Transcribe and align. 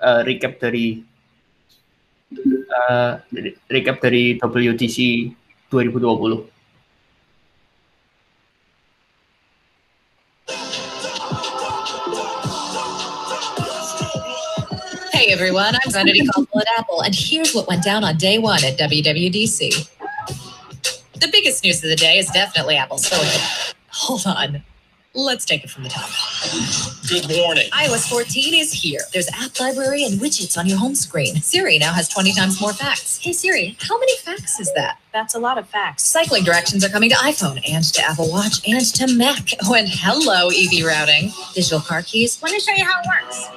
uh, 0.00 0.24
recap 0.24 0.58
dari 0.60 1.04
uh, 2.90 3.20
recap 3.70 4.00
dari 4.00 4.38
WTC 4.40 5.30
2020. 5.70 6.50
Hey 15.12 15.32
everyone, 15.32 15.76
I'm 15.76 15.92
Vanity 15.92 16.26
Caldwell 16.26 16.62
at 16.62 16.80
Apple, 16.80 17.02
and 17.02 17.14
here's 17.14 17.54
what 17.54 17.68
went 17.68 17.84
down 17.84 18.02
on 18.02 18.16
day 18.16 18.38
one 18.38 18.64
at 18.64 18.78
WWDC. 18.78 19.90
The 21.20 21.28
biggest 21.30 21.62
news 21.62 21.84
of 21.84 21.90
the 21.90 21.96
day 21.96 22.18
is 22.18 22.26
definitely 22.30 22.76
Apple 22.76 22.96
Silicon. 22.98 23.76
Hold 23.92 24.26
on. 24.26 24.62
Let's 25.12 25.44
take 25.44 25.62
it 25.62 25.70
from 25.70 25.82
the 25.82 25.90
top. 25.90 26.08
Good 27.10 27.28
morning. 27.36 27.68
iOS 27.72 28.08
14 28.08 28.54
is 28.54 28.72
here. 28.72 29.00
There's 29.12 29.28
app 29.30 29.58
library 29.58 30.04
and 30.04 30.20
widgets 30.20 30.56
on 30.56 30.66
your 30.66 30.78
home 30.78 30.94
screen. 30.94 31.34
Siri 31.42 31.76
now 31.76 31.92
has 31.92 32.08
20 32.08 32.32
times 32.34 32.60
more 32.60 32.72
facts. 32.72 33.18
Hey 33.20 33.32
Siri, 33.32 33.76
how 33.80 33.98
many 33.98 34.16
facts 34.18 34.60
is 34.60 34.72
that? 34.74 34.96
That's 35.12 35.34
a 35.34 35.40
lot 35.40 35.58
of 35.58 35.68
facts. 35.68 36.04
Cycling 36.04 36.44
directions 36.44 36.84
are 36.84 36.88
coming 36.88 37.10
to 37.10 37.16
iPhone 37.16 37.60
and 37.68 37.82
to 37.94 38.02
Apple 38.04 38.30
Watch 38.30 38.60
and 38.68 38.84
to 38.94 39.12
Mac. 39.12 39.54
Oh, 39.64 39.74
and 39.74 39.88
hello, 39.90 40.50
EV 40.50 40.86
routing. 40.86 41.32
Digital 41.52 41.80
car 41.80 42.02
keys. 42.02 42.40
Let 42.44 42.52
me 42.52 42.60
show 42.60 42.74
you 42.74 42.84
how 42.84 43.00
it 43.00 43.08
works. 43.08 43.48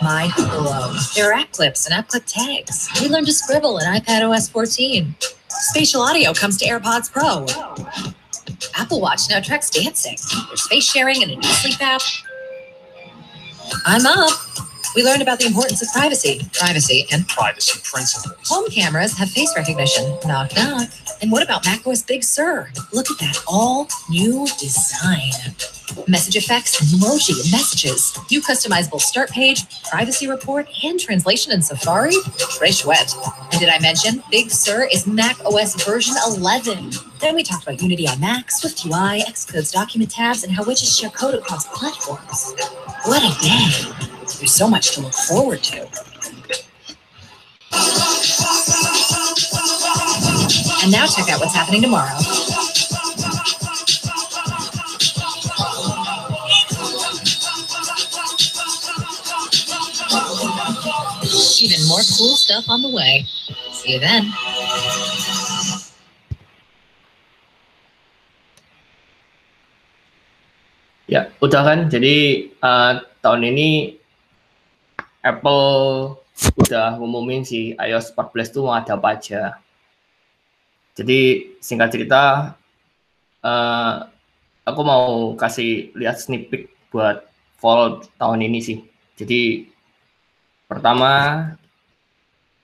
Mind 0.00 0.32
blown. 0.36 0.94
There 1.16 1.28
are 1.28 1.32
app 1.32 1.50
clips 1.50 1.86
and 1.86 1.94
app 1.94 2.06
clip 2.06 2.22
tags. 2.24 2.88
We 3.00 3.08
learned 3.08 3.26
to 3.26 3.32
scribble 3.32 3.78
in 3.78 3.84
iPad 3.84 4.22
OS 4.30 4.48
14. 4.48 5.12
Spatial 5.48 6.02
audio 6.02 6.32
comes 6.32 6.56
to 6.58 6.66
AirPods 6.66 7.10
Pro. 7.10 7.46
Apple 8.76 9.00
Watch 9.00 9.28
now 9.28 9.40
tracks 9.40 9.70
dancing. 9.70 10.16
There's 10.46 10.68
face 10.68 10.88
sharing 10.88 11.20
and 11.24 11.32
a 11.32 11.36
new 11.36 11.42
sleep 11.42 11.82
app. 11.82 12.00
I'm 13.84 14.06
up. 14.06 14.71
We 14.94 15.02
learned 15.02 15.22
about 15.22 15.38
the 15.38 15.46
importance 15.46 15.82
of 15.82 15.88
privacy, 15.92 16.40
privacy, 16.52 17.06
and 17.12 17.26
Privacy 17.28 17.80
principles. 17.82 18.36
home 18.48 18.68
cameras 18.68 19.16
have 19.18 19.30
face 19.30 19.52
recognition. 19.56 20.04
Knock, 20.26 20.54
knock. 20.54 20.88
And 21.22 21.30
what 21.32 21.42
about 21.42 21.64
macOS 21.64 22.02
Big 22.02 22.24
Sur? 22.24 22.68
Look 22.92 23.10
at 23.10 23.18
that 23.20 23.42
all 23.46 23.88
new 24.10 24.46
design. 24.58 25.30
Message 26.08 26.36
effects, 26.36 26.80
emoji, 26.80 27.34
messages, 27.52 28.18
new 28.30 28.40
customizable 28.40 29.00
start 29.00 29.30
page, 29.30 29.64
privacy 29.84 30.26
report, 30.26 30.66
and 30.82 30.98
translation 30.98 31.52
in 31.52 31.62
Safari. 31.62 32.14
Très 32.38 32.72
chouette. 32.82 33.14
And 33.52 33.60
did 33.60 33.68
I 33.68 33.78
mention 33.78 34.22
Big 34.30 34.50
Sur 34.50 34.84
is 34.92 35.06
Mac 35.06 35.36
OS 35.44 35.82
version 35.84 36.14
11? 36.26 36.92
Then 37.20 37.34
we 37.34 37.42
talked 37.42 37.62
about 37.64 37.80
Unity 37.82 38.08
on 38.08 38.20
Mac, 38.20 38.50
Swift 38.50 38.84
UI, 38.84 39.22
Xcode's 39.22 39.70
document 39.70 40.10
tabs, 40.10 40.44
and 40.44 40.52
how 40.52 40.64
widgets 40.64 40.98
share 40.98 41.10
code 41.10 41.34
across 41.34 41.66
platforms. 41.68 42.54
What 43.04 43.22
a 43.22 43.40
day! 43.42 44.11
There's 44.22 44.54
so 44.54 44.68
much 44.68 44.92
to 44.94 45.00
look 45.02 45.14
forward 45.14 45.62
to. 45.64 45.88
And 50.82 50.90
now 50.90 51.06
check 51.06 51.28
out 51.30 51.38
what's 51.38 51.54
happening 51.54 51.82
tomorrow. 51.82 52.18
Even 61.62 61.86
more 61.86 62.02
cool 62.18 62.34
stuff 62.34 62.66
on 62.68 62.82
the 62.82 62.90
way. 62.90 63.24
See 63.70 63.94
you 63.94 64.00
then. 64.00 64.26
Ya, 71.06 71.30
udah 71.38 71.62
kan. 71.62 71.78
Jadi 71.86 72.48
uh, 72.58 73.04
tahun 73.22 73.54
ini 73.54 74.01
Apple 75.22 76.18
udah 76.58 76.98
ngumumin 76.98 77.46
si 77.46 77.78
iOS 77.78 78.10
14 78.18 78.50
itu 78.50 78.60
mau 78.66 78.74
ada 78.74 78.98
apa 78.98 79.14
aja. 79.14 79.62
Jadi 80.98 81.54
singkat 81.62 81.94
cerita, 81.94 82.52
uh, 83.40 83.92
aku 84.66 84.80
mau 84.82 85.32
kasih 85.38 85.94
lihat 85.94 86.18
peek 86.26 86.74
buat 86.90 87.24
fall 87.56 88.02
tahun 88.18 88.50
ini 88.50 88.58
sih. 88.60 88.78
Jadi 89.16 89.70
pertama 90.66 91.10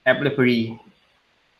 App 0.02 0.18
Library. 0.18 0.74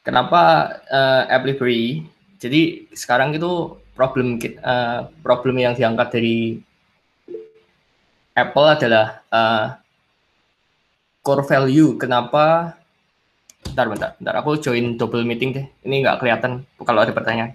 Kenapa 0.03 0.75
uh, 0.91 1.22
App 1.31 1.47
Library? 1.47 2.05
Jadi 2.43 2.91
sekarang 2.91 3.33
itu 3.39 3.78
problem 3.95 4.43
uh, 4.67 5.11
problem 5.22 5.56
yang 5.62 5.78
diangkat 5.78 6.09
dari 6.11 6.59
Apple 8.34 8.67
adalah 8.67 9.22
uh, 9.31 9.75
core 11.28 11.44
value. 11.44 12.00
Kenapa? 12.00 12.72
Bentar, 13.61 13.84
bentar, 13.93 14.11
bentar. 14.16 14.34
Aku 14.41 14.56
join 14.56 14.97
double 14.97 15.28
meeting 15.28 15.53
deh. 15.53 15.66
Ini 15.84 16.00
nggak 16.00 16.25
kelihatan 16.25 16.65
kalau 16.81 17.05
ada 17.05 17.12
pertanyaan. 17.12 17.53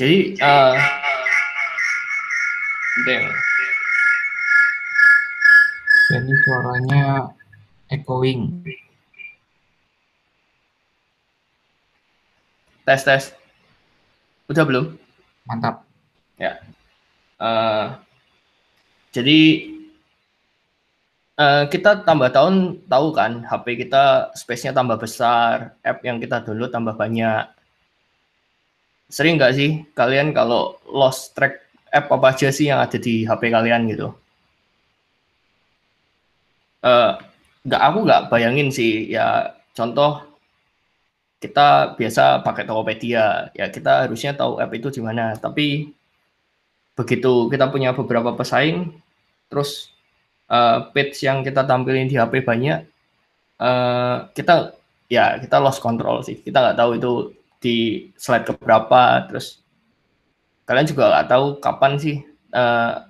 Jadi, 0.00 0.32
uh, 0.40 0.72
bentar. 3.04 3.36
Jadi 6.08 6.32
suaranya 6.40 7.28
echoing. 7.92 8.64
tes 12.88 13.04
tes. 13.04 13.24
Udah 14.48 14.64
belum? 14.64 14.96
Mantap. 15.44 15.84
Ya. 16.40 16.58
Eh, 17.36 17.86
jadi 19.12 19.40
eh, 21.38 21.64
kita 21.68 22.08
tambah 22.08 22.32
tahun 22.32 22.88
tahu 22.88 23.06
kan 23.12 23.44
HP 23.44 23.84
kita 23.86 24.32
space-nya 24.32 24.72
tambah 24.72 24.96
besar, 24.96 25.76
app 25.84 26.00
yang 26.02 26.16
kita 26.16 26.40
download 26.40 26.72
tambah 26.72 26.96
banyak. 26.96 27.59
Sering 29.10 29.34
nggak 29.36 29.54
sih 29.58 29.70
kalian 29.98 30.30
kalau 30.30 30.78
lost 30.86 31.34
track 31.34 31.66
app 31.90 32.06
apa 32.14 32.30
aja 32.30 32.48
sih 32.54 32.70
yang 32.70 32.78
ada 32.78 32.94
di 32.96 33.26
HP 33.26 33.50
kalian 33.50 33.90
gitu? 33.90 34.14
Eh, 36.80 37.12
nggak 37.66 37.82
aku 37.82 37.98
nggak 38.06 38.22
bayangin 38.30 38.70
sih. 38.70 39.10
Ya 39.10 39.58
contoh 39.74 40.22
kita 41.42 41.98
biasa 41.98 42.46
pakai 42.46 42.64
Tokopedia. 42.64 43.50
Ya 43.58 43.66
kita 43.68 44.06
harusnya 44.06 44.32
tahu 44.38 44.62
app 44.62 44.72
itu 44.78 44.88
di 44.94 45.00
mana. 45.02 45.34
Tapi 45.34 45.90
begitu 46.94 47.50
kita 47.50 47.66
punya 47.72 47.90
beberapa 47.96 48.30
pesaing 48.36 48.92
terus 49.50 49.90
uh, 50.52 50.86
page 50.94 51.16
yang 51.26 51.42
kita 51.42 51.64
tampilin 51.64 52.06
di 52.06 52.14
HP 52.14 52.44
banyak 52.44 52.84
uh, 53.58 54.28
kita 54.36 54.76
ya 55.10 55.36
kita 55.42 55.58
lost 55.58 55.82
control 55.82 56.22
sih. 56.22 56.38
Kita 56.38 56.62
nggak 56.62 56.78
tahu 56.78 56.90
itu 56.96 57.12
di 57.60 58.08
slide 58.16 58.48
keberapa 58.48 59.28
terus 59.28 59.60
kalian 60.64 60.88
juga 60.88 61.12
nggak 61.12 61.28
tahu 61.28 61.46
kapan 61.60 61.92
sih 62.00 62.16
uh, 62.56 63.04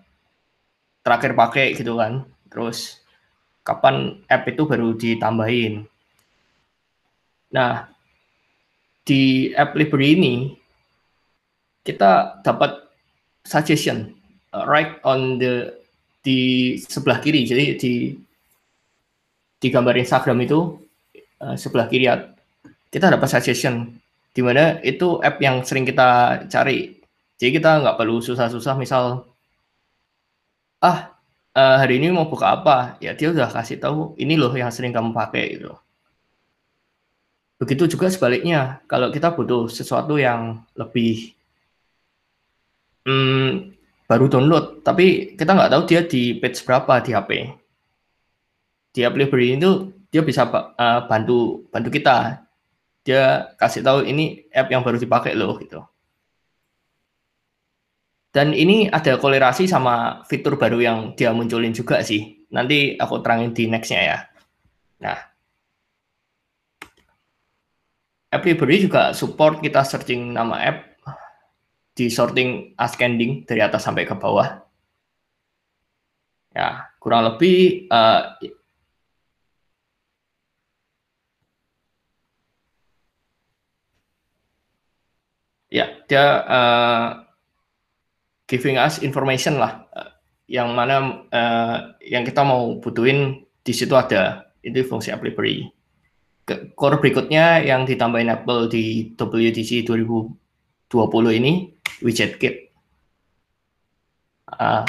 terakhir 1.07 1.33
pakai 1.39 1.67
gitu 1.79 1.97
kan. 1.97 2.27
Terus 2.51 2.99
kapan 3.63 4.27
app 4.27 4.49
itu 4.51 4.67
baru 4.67 4.93
ditambahin. 4.99 5.87
Nah 7.55 7.87
di 9.07 9.55
app 9.55 9.79
library 9.79 10.19
ini 10.19 10.35
kita 11.87 12.43
dapat 12.43 12.91
suggestion 13.47 14.13
uh, 14.53 14.67
right 14.67 14.99
on 15.07 15.39
the 15.41 15.79
di 16.21 16.77
sebelah 16.77 17.17
kiri 17.17 17.49
jadi 17.49 17.81
di 17.81 18.13
di 19.61 19.69
gambar 19.69 19.97
Instagram 19.97 20.45
itu 20.45 20.77
uh, 21.41 21.57
sebelah 21.57 21.89
kiri 21.89 22.09
ya, 22.09 22.33
kita 22.93 23.13
dapat 23.13 23.29
suggestion 23.29 24.01
di 24.31 24.41
mana 24.41 24.79
itu 24.87 25.19
app 25.21 25.37
yang 25.43 25.63
sering 25.67 25.85
kita 25.87 26.43
cari 26.47 27.01
jadi 27.41 27.51
kita 27.57 27.71
nggak 27.83 27.97
perlu 27.99 28.23
susah-susah 28.23 28.75
misal 28.79 29.27
ah 30.81 31.15
uh, 31.57 31.77
hari 31.81 31.99
ini 32.01 32.15
mau 32.15 32.31
buka 32.31 32.57
apa 32.57 32.97
ya 33.03 33.13
dia 33.19 33.33
udah 33.35 33.51
kasih 33.51 33.79
tahu 33.83 34.15
ini 34.23 34.35
loh 34.39 34.53
yang 34.55 34.71
sering 34.73 34.95
kamu 34.95 35.11
pakai 35.13 35.59
gitu 35.59 35.75
Begitu 37.61 37.93
juga 37.93 38.09
sebaliknya, 38.09 38.81
kalau 38.89 39.13
kita 39.13 39.37
butuh 39.37 39.69
sesuatu 39.69 40.17
yang 40.17 40.65
lebih 40.81 41.37
hmm, 43.05 43.77
baru 44.09 44.33
download, 44.33 44.81
tapi 44.81 45.37
kita 45.37 45.53
nggak 45.53 45.69
tahu 45.77 45.83
dia 45.85 46.01
di 46.09 46.41
page 46.41 46.65
berapa 46.65 47.05
di 47.05 47.13
HP. 47.13 47.31
Di 48.97 49.05
app 49.05 49.13
library 49.13 49.61
itu 49.61 49.93
dia 50.09 50.25
bisa 50.25 50.49
uh, 50.49 51.05
bantu 51.05 51.69
bantu 51.69 51.93
kita. 51.93 52.49
Dia 53.01 53.57
kasih 53.57 53.81
tahu 53.81 54.05
ini 54.05 54.45
app 54.53 54.69
yang 54.69 54.85
baru 54.85 55.01
dipakai 55.01 55.33
loh 55.33 55.57
gitu. 55.59 55.81
Dan 58.31 58.55
ini 58.55 58.87
ada 58.87 59.19
kolerasi 59.19 59.67
sama 59.67 60.23
fitur 60.31 60.55
baru 60.55 60.79
yang 60.79 60.99
dia 61.19 61.35
munculin 61.35 61.75
juga 61.75 61.99
sih. 62.07 62.47
Nanti 62.55 62.95
aku 62.95 63.19
terangin 63.19 63.51
di 63.51 63.67
nextnya 63.67 64.01
ya. 64.07 64.19
Nah, 65.03 65.19
app 68.31 68.47
library 68.47 68.87
juga 68.87 69.11
support 69.11 69.59
kita 69.59 69.83
searching 69.83 70.31
nama 70.31 70.63
app 70.63 70.77
di 71.91 72.07
sorting 72.07 72.79
ascending 72.79 73.43
dari 73.43 73.61
atas 73.67 73.83
sampai 73.83 74.07
ke 74.07 74.15
bawah. 74.15 74.63
Ya, 76.55 76.91
kurang 77.03 77.35
lebih 77.35 77.87
uh, 77.91 78.39
ya 85.71 85.87
dia 86.11 86.25
uh, 86.45 87.07
giving 88.51 88.77
us 88.77 88.99
information 89.07 89.63
lah 89.63 89.87
uh, 89.95 90.11
yang 90.51 90.75
mana 90.75 91.23
uh, 91.31 91.95
yang 92.03 92.27
kita 92.27 92.43
mau 92.43 92.83
butuhin 92.83 93.47
di 93.63 93.71
situ 93.71 93.95
ada 93.95 94.51
itu 94.67 94.83
fungsi 94.83 95.15
app 95.15 95.23
library. 95.23 95.71
Core 96.75 96.99
berikutnya 96.99 97.63
yang 97.63 97.87
ditambahin 97.87 98.35
Apple 98.35 98.67
di 98.67 99.15
WDC 99.15 99.87
2020 99.87 100.35
ini 101.39 101.71
widget 102.03 102.43
kit. 102.43 102.75
Uh, 104.51 104.83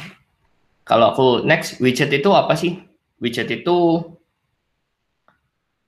kalau 0.82 1.14
aku 1.14 1.28
next 1.46 1.78
widget 1.78 2.10
itu 2.10 2.34
apa 2.34 2.58
sih? 2.58 2.82
Widget 3.22 3.54
itu 3.54 4.02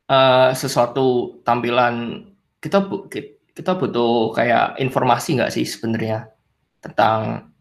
uh, 0.05 0.53
sesuatu 0.53 1.41
tampilan 1.41 2.29
kita 2.61 2.85
kita 3.09 3.32
butuh 3.77 4.33
kayak 4.33 4.81
informasi 4.81 5.37
nggak 5.37 5.53
sih 5.53 5.65
sebenarnya 5.65 6.33
tentang 6.81 7.53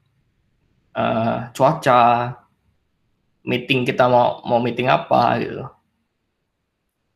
uh, 0.96 1.52
cuaca, 1.52 2.34
meeting 3.44 3.84
kita 3.84 4.08
mau 4.08 4.40
mau 4.48 4.58
meeting 4.58 4.88
apa 4.88 5.36
gitu. 5.44 5.64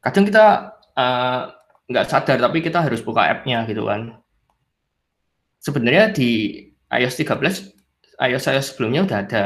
Kadang 0.04 0.24
kita 0.28 0.46
uh, 0.92 1.40
nggak 1.88 2.06
sadar 2.06 2.36
tapi 2.36 2.60
kita 2.60 2.84
harus 2.84 3.00
buka 3.00 3.24
app-nya 3.24 3.64
gitu 3.64 3.88
kan. 3.88 4.20
Sebenarnya 5.64 6.12
di 6.12 6.62
iOS 6.92 7.16
13, 7.18 8.22
iOS 8.22 8.44
iOS 8.52 8.66
sebelumnya 8.74 9.02
udah 9.08 9.18
ada. 9.24 9.44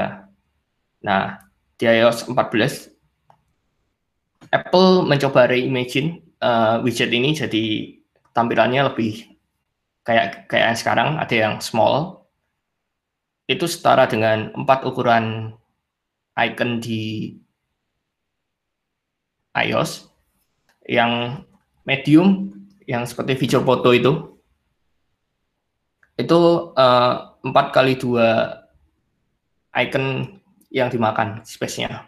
Nah, 1.00 1.40
di 1.80 1.88
iOS 1.88 2.28
14 2.28 2.90
Apple 4.50 5.06
mencoba 5.06 5.46
reimagine 5.46 6.26
uh, 6.42 6.82
widget 6.82 7.14
ini 7.14 7.32
jadi 7.32 7.99
tampilannya 8.32 8.90
lebih 8.92 9.30
kayak 10.06 10.50
kayak 10.50 10.78
sekarang 10.78 11.20
ada 11.20 11.34
yang 11.34 11.54
small. 11.60 12.24
Itu 13.50 13.66
setara 13.66 14.06
dengan 14.06 14.54
empat 14.54 14.86
ukuran 14.86 15.54
icon 16.38 16.78
di 16.78 17.34
iOS. 19.58 20.06
Yang 20.86 21.44
medium 21.82 22.54
yang 22.86 23.02
seperti 23.06 23.34
fitur 23.34 23.66
foto 23.66 23.90
itu. 23.90 24.12
Itu 26.14 26.72
eh, 26.78 27.14
empat 27.42 27.66
kali 27.74 27.98
dua 27.98 28.60
icon 29.74 30.38
yang 30.70 30.86
dimakan 30.86 31.42
space-nya. 31.42 32.06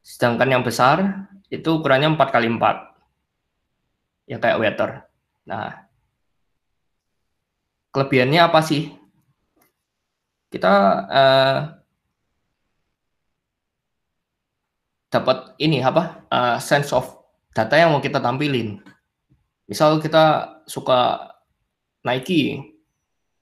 Sedangkan 0.00 0.48
yang 0.48 0.62
besar 0.64 1.28
itu 1.52 1.76
ukurannya 1.76 2.16
empat 2.16 2.32
kali 2.32 2.48
empat 2.48 2.95
ya 4.26 4.42
kayak 4.42 4.58
waiter 4.58 4.90
nah 5.46 5.86
kelebihannya 7.94 8.42
apa 8.42 8.60
sih 8.60 8.92
kita 10.50 10.74
uh, 11.08 11.58
dapat 15.10 15.56
ini 15.62 15.80
apa 15.80 16.26
uh, 16.28 16.56
sense 16.60 16.92
of 16.92 17.16
data 17.56 17.74
yang 17.80 17.96
mau 17.96 18.04
kita 18.04 18.20
tampilin. 18.20 18.84
Misal 19.64 19.98
kita 19.98 20.58
suka 20.68 21.32
Nike, 22.04 22.60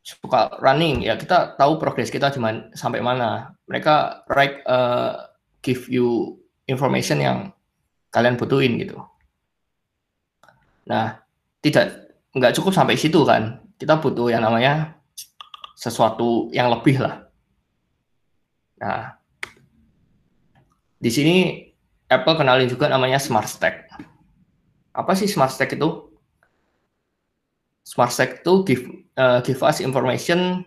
suka 0.00 0.54
running, 0.62 1.04
ya 1.04 1.18
kita 1.18 1.58
tahu 1.58 1.76
progres 1.82 2.14
kita 2.14 2.30
cuma 2.30 2.70
sampai 2.78 3.02
mana. 3.02 3.52
Mereka 3.66 4.24
write 4.30 4.62
uh, 4.70 5.26
give 5.60 5.90
you 5.90 6.38
information 6.70 7.18
yang 7.20 7.38
kalian 8.14 8.38
butuhin 8.38 8.78
gitu. 8.78 9.02
Nah, 10.84 11.20
tidak 11.64 12.12
nggak 12.34 12.54
cukup 12.60 12.72
sampai 12.76 12.98
situ 12.98 13.24
kan. 13.24 13.64
Kita 13.80 13.98
butuh 13.98 14.30
yang 14.30 14.44
namanya 14.44 15.00
sesuatu 15.74 16.48
yang 16.52 16.70
lebih 16.72 17.00
lah. 17.02 17.26
Nah, 18.80 19.16
di 21.00 21.10
sini 21.12 21.36
Apple 22.08 22.36
kenalin 22.36 22.68
juga 22.68 22.88
namanya 22.88 23.16
Smart 23.20 23.48
Stack. 23.48 23.88
Apa 24.94 25.12
sih 25.18 25.26
Smart 25.26 25.50
Stack 25.50 25.74
itu? 25.74 26.14
Smart 27.84 28.12
Stack 28.12 28.40
itu 28.40 28.52
give, 28.64 28.84
uh, 29.18 29.44
give 29.44 29.60
us 29.60 29.84
information. 29.84 30.64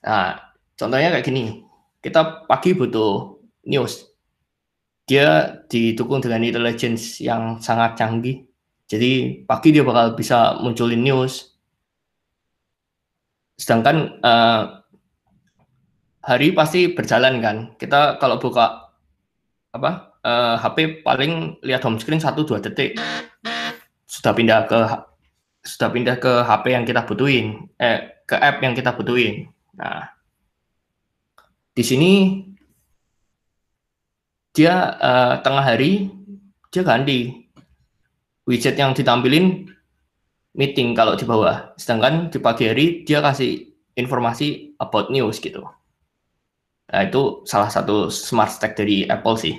Nah, 0.00 0.40
contohnya 0.76 1.12
kayak 1.12 1.26
gini. 1.26 1.64
Kita 2.02 2.48
pagi 2.48 2.74
butuh 2.74 3.38
news. 3.68 4.08
Dia 5.06 5.60
didukung 5.66 6.22
dengan 6.22 6.42
intelligence 6.42 7.20
yang 7.20 7.60
sangat 7.60 7.98
canggih. 7.98 8.48
Jadi 8.92 9.40
pagi 9.48 9.72
dia 9.72 9.80
bakal 9.80 10.12
bisa 10.12 10.60
munculin 10.60 11.00
news. 11.00 11.56
Sedangkan 13.56 14.20
uh, 14.20 14.84
hari 16.20 16.52
pasti 16.52 16.92
berjalan 16.92 17.40
kan. 17.40 17.56
Kita 17.80 18.20
kalau 18.20 18.36
buka 18.36 18.92
apa 19.72 20.12
uh, 20.20 20.28
eh, 20.28 20.56
HP 20.60 20.76
paling 21.00 21.56
lihat 21.64 21.80
home 21.88 21.96
screen 21.96 22.20
satu 22.20 22.44
dua 22.44 22.60
detik. 22.60 23.00
Sudah 24.04 24.36
pindah 24.36 24.68
ke 24.68 24.80
sudah 25.64 25.88
pindah 25.88 26.20
ke 26.20 26.44
HP 26.44 26.64
yang 26.76 26.84
kita 26.84 27.08
butuhin 27.08 27.72
eh 27.80 28.20
ke 28.28 28.36
app 28.36 28.60
yang 28.60 28.76
kita 28.76 28.92
butuhin. 28.92 29.48
Nah 29.72 30.04
di 31.72 31.80
sini 31.80 32.12
dia 34.52 35.00
uh, 35.00 35.40
tengah 35.40 35.64
hari 35.64 36.12
dia 36.68 36.84
ganti 36.84 37.41
widget 38.52 38.76
yang 38.76 38.92
ditampilin 38.92 39.72
meeting 40.52 40.92
kalau 40.92 41.16
di 41.16 41.24
bawah. 41.24 41.72
Sedangkan 41.80 42.28
di 42.28 42.36
pagi 42.36 42.68
hari 42.68 43.08
dia 43.08 43.24
kasih 43.24 43.72
informasi 43.96 44.76
about 44.76 45.08
news 45.08 45.40
gitu. 45.40 45.64
Nah, 46.92 47.08
itu 47.08 47.40
salah 47.48 47.72
satu 47.72 48.12
smart 48.12 48.52
stack 48.52 48.76
dari 48.76 49.08
Apple 49.08 49.40
sih. 49.40 49.56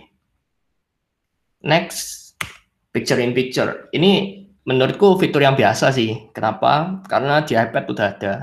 Next, 1.66 2.38
picture 2.94 3.18
in 3.18 3.34
picture. 3.34 3.90
Ini 3.90 4.46
menurutku 4.70 5.18
fitur 5.18 5.42
yang 5.42 5.58
biasa 5.58 5.90
sih. 5.90 6.30
Kenapa? 6.30 7.02
Karena 7.10 7.42
di 7.42 7.58
iPad 7.58 7.84
udah 7.90 8.08
ada. 8.14 8.34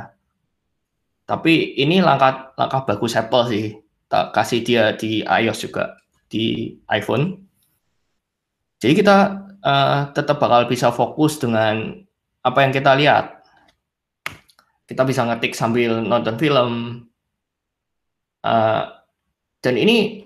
Tapi 1.23 1.79
ini 1.79 2.03
langkah 2.03 2.51
langkah 2.59 2.83
bagus 2.83 3.15
Apple 3.15 3.47
sih. 3.47 3.79
Tak 4.11 4.35
kasih 4.35 4.67
dia 4.67 4.91
di 4.99 5.23
iOS 5.23 5.71
juga 5.71 5.95
di 6.27 6.75
iPhone. 6.91 7.39
Jadi 8.83 8.99
kita 8.99 9.47
uh, 9.65 10.11
tetap 10.13 10.41
bakal 10.41 10.67
bisa 10.67 10.93
fokus 10.93 11.41
dengan 11.41 12.05
apa 12.41 12.59
yang 12.65 12.73
kita 12.73 12.93
lihat. 12.97 13.45
Kita 14.89 15.07
bisa 15.07 15.23
ngetik 15.23 15.55
sambil 15.55 16.03
nonton 16.03 16.37
film. 16.37 17.05
Uh, 18.41 18.89
dan 19.61 19.77
ini 19.77 20.25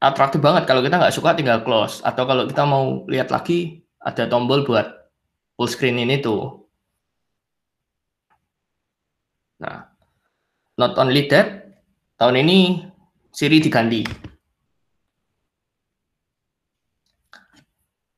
atraktif 0.00 0.40
banget 0.40 0.64
kalau 0.64 0.80
kita 0.80 0.96
nggak 0.96 1.14
suka 1.14 1.36
tinggal 1.36 1.60
close 1.60 2.00
atau 2.00 2.24
kalau 2.24 2.48
kita 2.48 2.64
mau 2.64 3.04
lihat 3.08 3.28
lagi 3.28 3.84
ada 4.00 4.24
tombol 4.28 4.64
buat 4.64 4.88
full 5.56 5.68
screen 5.68 6.00
ini 6.00 6.20
tuh. 6.20 6.64
Nah, 9.60 9.86
not 10.76 10.96
only 10.98 11.24
that, 11.30 11.78
tahun 12.20 12.44
ini 12.44 12.58
Siri 13.34 13.58
diganti. 13.58 14.33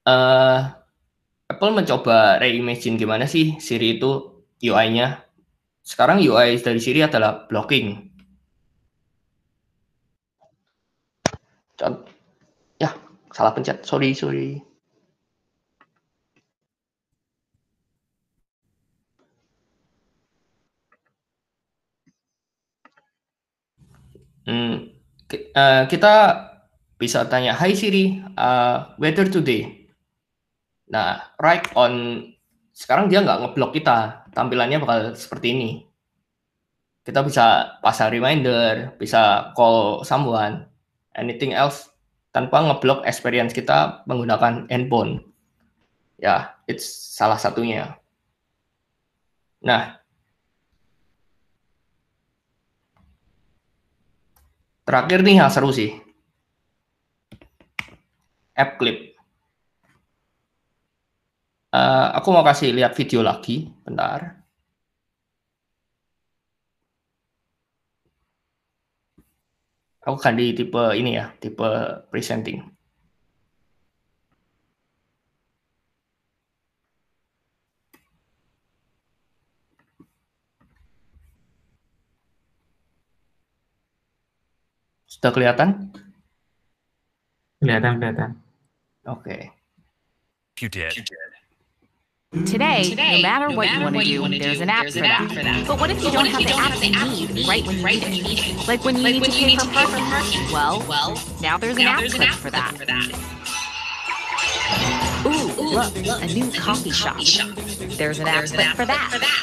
Uh, 0.07 0.71
Apple 1.51 1.75
mencoba 1.75 2.39
reimagine 2.39 2.95
gimana 2.99 3.27
sih 3.27 3.59
Siri 3.59 3.99
itu 3.99 4.11
UI-nya. 4.63 5.27
Sekarang 5.83 6.19
UI 6.23 6.59
dari 6.63 6.81
Siri 6.83 7.01
adalah 7.03 7.47
blocking. 7.51 8.11
Ya, 12.83 12.91
salah 13.35 13.53
pencet. 13.55 13.85
Sorry, 13.87 14.15
sorry. 14.17 14.63
Hmm, 24.47 24.95
eh, 25.35 25.83
kita 25.91 26.15
bisa 26.99 27.27
tanya, 27.27 27.53
Hai 27.59 27.75
Siri, 27.75 28.23
uh, 28.39 28.95
weather 28.99 29.27
today. 29.27 29.86
Nah, 30.87 31.35
right 31.43 31.67
on, 31.75 32.23
sekarang 32.71 33.11
dia 33.11 33.19
nggak 33.23 33.43
ngeblok 33.43 33.75
kita, 33.75 34.29
tampilannya 34.31 34.79
bakal 34.79 34.99
seperti 35.19 35.47
ini. 35.57 35.71
Kita 37.03 37.23
bisa 37.23 37.79
pasang 37.83 38.11
reminder, 38.11 38.95
bisa 38.99 39.51
call 39.55 40.03
someone, 40.07 40.67
anything 41.15 41.55
else, 41.55 41.91
tanpa 42.31 42.63
ngeblok 42.63 43.03
experience 43.09 43.57
kita 43.57 44.05
menggunakan 44.07 44.69
handphone. 44.71 45.25
Ya, 46.21 46.55
it's 46.71 46.87
salah 46.87 47.41
satunya. 47.41 47.99
Nah, 49.65 49.99
terakhir 54.87 55.25
nih 55.25 55.43
yang 55.43 55.51
seru 55.51 55.73
sih. 55.73 55.97
App 58.53 58.79
Clip. 58.79 59.16
Eh, 61.75 62.07
aku 62.19 62.29
mau 62.35 62.45
kasih 62.49 62.69
lihat 62.77 62.93
video 62.99 63.21
lagi, 63.27 63.53
bentar. 63.85 64.21
Aku 70.07 70.17
ganti 70.25 70.45
tipe 70.59 70.83
ini 71.01 71.11
ya, 71.19 71.25
tipe 71.43 71.67
presenting. 72.11 72.59
Sudah 85.13 85.31
kelihatan? 85.35 85.91
Kelihatan, 87.61 87.93
kelihatan. 87.99 88.31
Oke. 89.09 89.51
You 90.61 90.69
did. 90.69 90.93
Today, 92.33 92.83
Today, 92.91 93.23
no 93.23 93.23
matter 93.23 93.49
no 93.49 93.55
what 93.57 93.67
matter 93.67 93.79
you 94.03 94.21
want 94.21 94.33
to 94.33 94.39
you 94.39 94.43
do, 94.43 94.45
there's 94.45 94.61
an 94.61 94.69
app 94.69 94.83
there's 94.83 94.95
for 94.95 95.05
an 95.05 95.11
app 95.13 95.29
that. 95.29 95.37
for 95.39 95.45
that. 95.45 95.67
But 95.69 95.79
what 95.79 95.91
if 95.91 95.99
you 95.99 96.05
But 96.05 96.13
don't 96.13 96.27
have 96.27 96.41
you 96.41 96.47
the 96.49 96.53
don't 96.53 96.61
have 96.61 96.81
the 96.81 96.87
you 96.89 97.29
need 97.29 97.39
you 97.39 97.49
right 97.49 97.63
need 97.63 97.67
when 97.69 97.79
you 97.79 97.85
right 97.85 97.95
need 97.95 98.03
when 98.03 98.13
you 98.15 98.21
it? 98.21 98.25
need 98.27 98.39
it? 98.59 98.67
Like 98.69 98.85
when 98.85 98.97
you 98.97 99.03
Like 99.05 99.13
need 99.15 99.23
when 99.23 99.31
to 99.31 99.37
pay 99.39 99.55
for 99.55 99.61
to 99.63 99.69
pay 99.69 99.85
for 99.87 99.91
parking. 99.93 100.11
parking. 100.11 100.53
Well, 100.53 100.85
Well, 100.89 101.23
now 101.41 101.57
there's 101.57 101.77
an 101.77 101.85
now 101.85 101.93
app 101.93 102.01
there's 102.01 102.15
an 102.15 102.19
clip 102.19 102.31
app 102.33 102.39
for 102.39 102.51
that. 102.51 102.75
for 102.77 102.85
that. 102.85 103.07
Ooh, 105.25 105.53
look, 105.71 105.95
look, 106.05 106.21
a 106.21 106.27
new 106.27 106.51
coffee 106.51 106.91
shop. 106.91 107.17
There's 107.97 108.19
an 108.19 108.27
app 108.27 108.45
an 108.51 108.59
app 108.61 108.75
for 108.77 108.85
that. 108.87 109.09
for 109.13 109.19
that. 109.21 109.43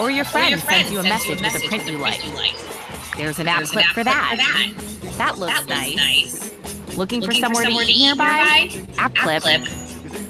Or 0.00 0.10
your 0.10 0.22
Or 0.22 0.28
friend 0.28 0.50
your 0.50 0.58
friend 0.60 0.86
sends 0.86 0.92
you 0.92 0.98
a 1.00 1.02
message 1.02 1.40
with 1.40 1.54
a 1.64 1.66
print 1.66 1.86
you 1.90 1.96
like. 1.96 2.20
There's 3.16 3.38
an 3.38 3.48
app 3.48 3.64
clip 3.64 3.86
for 3.86 4.04
that. 4.04 4.36
that. 5.16 5.38
Looks 5.38 5.66
nice. 5.66 6.52
Looking 6.94 7.22
for 7.22 7.32
somewhere 7.32 7.64
to 7.64 7.70
eat 7.70 7.98
nearby? 8.04 8.68
App 8.98 9.16
App 9.16 9.42
clip. 9.42 9.62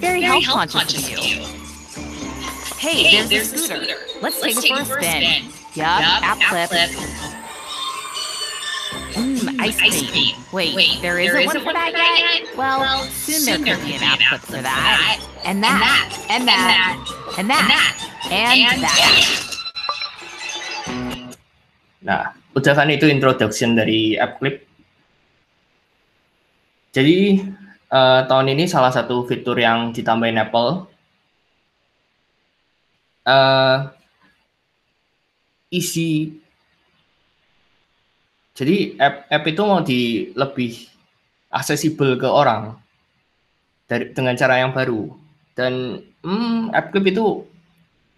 Clip. 0.00 0.09
Very 0.09 0.21
Very 0.21 0.40
health 0.40 0.45
health 0.45 0.57
conscious 0.73 0.80
conscious 0.80 1.07
of 1.12 1.19
of 1.19 1.25
you. 1.25 1.37
you. 1.37 1.47
Hey, 2.78 3.04
Hey, 3.04 3.28
there's, 3.28 3.28
there's 3.28 3.52
a 3.52 3.54
a 3.54 3.59
scooter. 3.59 3.85
scooter. 3.85 3.99
Let's 4.23 4.40
take 4.40 4.57
Let's 4.57 4.64
it 4.64 4.87
for 4.87 4.99
a 4.99 5.04
spin. 5.04 5.23
Yup, 5.75 6.00
Yup, 6.00 6.23
app 6.23 6.38
clip. 6.49 6.71
Mmm, 9.11 9.40
Mm, 9.42 9.61
ice 9.61 9.78
ice 9.83 10.00
cream. 10.00 10.11
cream. 10.11 10.35
Wait, 10.52 10.75
Wait, 10.75 11.02
there 11.02 11.14
there 11.16 11.40
isn't 11.40 11.47
one 11.47 11.57
isn't 11.57 11.64
for 11.66 11.73
that 11.73 11.92
yet? 11.92 12.57
Well, 12.57 12.80
Well, 12.80 13.02
soon 13.11 13.45
there 13.45 13.59
could 13.76 13.85
be 13.85 13.95
an 13.95 14.02
app 14.02 14.19
clip 14.28 14.40
for 14.42 14.62
that. 14.62 15.19
And 15.45 15.59
And 15.61 15.64
that. 15.64 16.09
that. 16.11 16.26
And 16.30 16.49
that. 16.49 16.97
And 17.38 17.38
And 17.38 17.50
that. 17.50 17.66
that. 17.69 17.95
And 18.30 18.61
And 18.71 18.83
that. 18.83 18.99
that. 18.99 19.50
Nah, 22.00 22.33
udah 22.57 22.73
kan 22.73 22.88
itu 22.88 23.07
introduction 23.12 23.76
dari 23.76 24.16
App 24.16 24.40
Clip. 24.40 24.64
Jadi 26.90 27.45
eh, 27.90 28.20
tahun 28.28 28.47
ini 28.54 28.64
salah 28.70 28.92
satu 28.94 29.26
fitur 29.28 29.56
yang 29.59 29.92
ditambahin 29.94 30.40
Apple 30.40 30.87
eh, 33.26 33.76
isi. 35.70 36.35
Jadi 38.50 38.99
app, 39.00 39.25
app 39.30 39.44
itu 39.49 39.62
mau 39.64 39.80
di 39.80 40.00
lebih 40.37 40.85
aksesibel 41.49 42.20
ke 42.20 42.28
orang 42.28 42.76
dari 43.88 44.12
dengan 44.12 44.37
cara 44.37 44.61
yang 44.61 44.76
baru. 44.76 45.09
Dan 45.56 46.02
hmm, 46.23 46.75
App 46.76 46.92
Clip 46.92 47.09
itu 47.09 47.47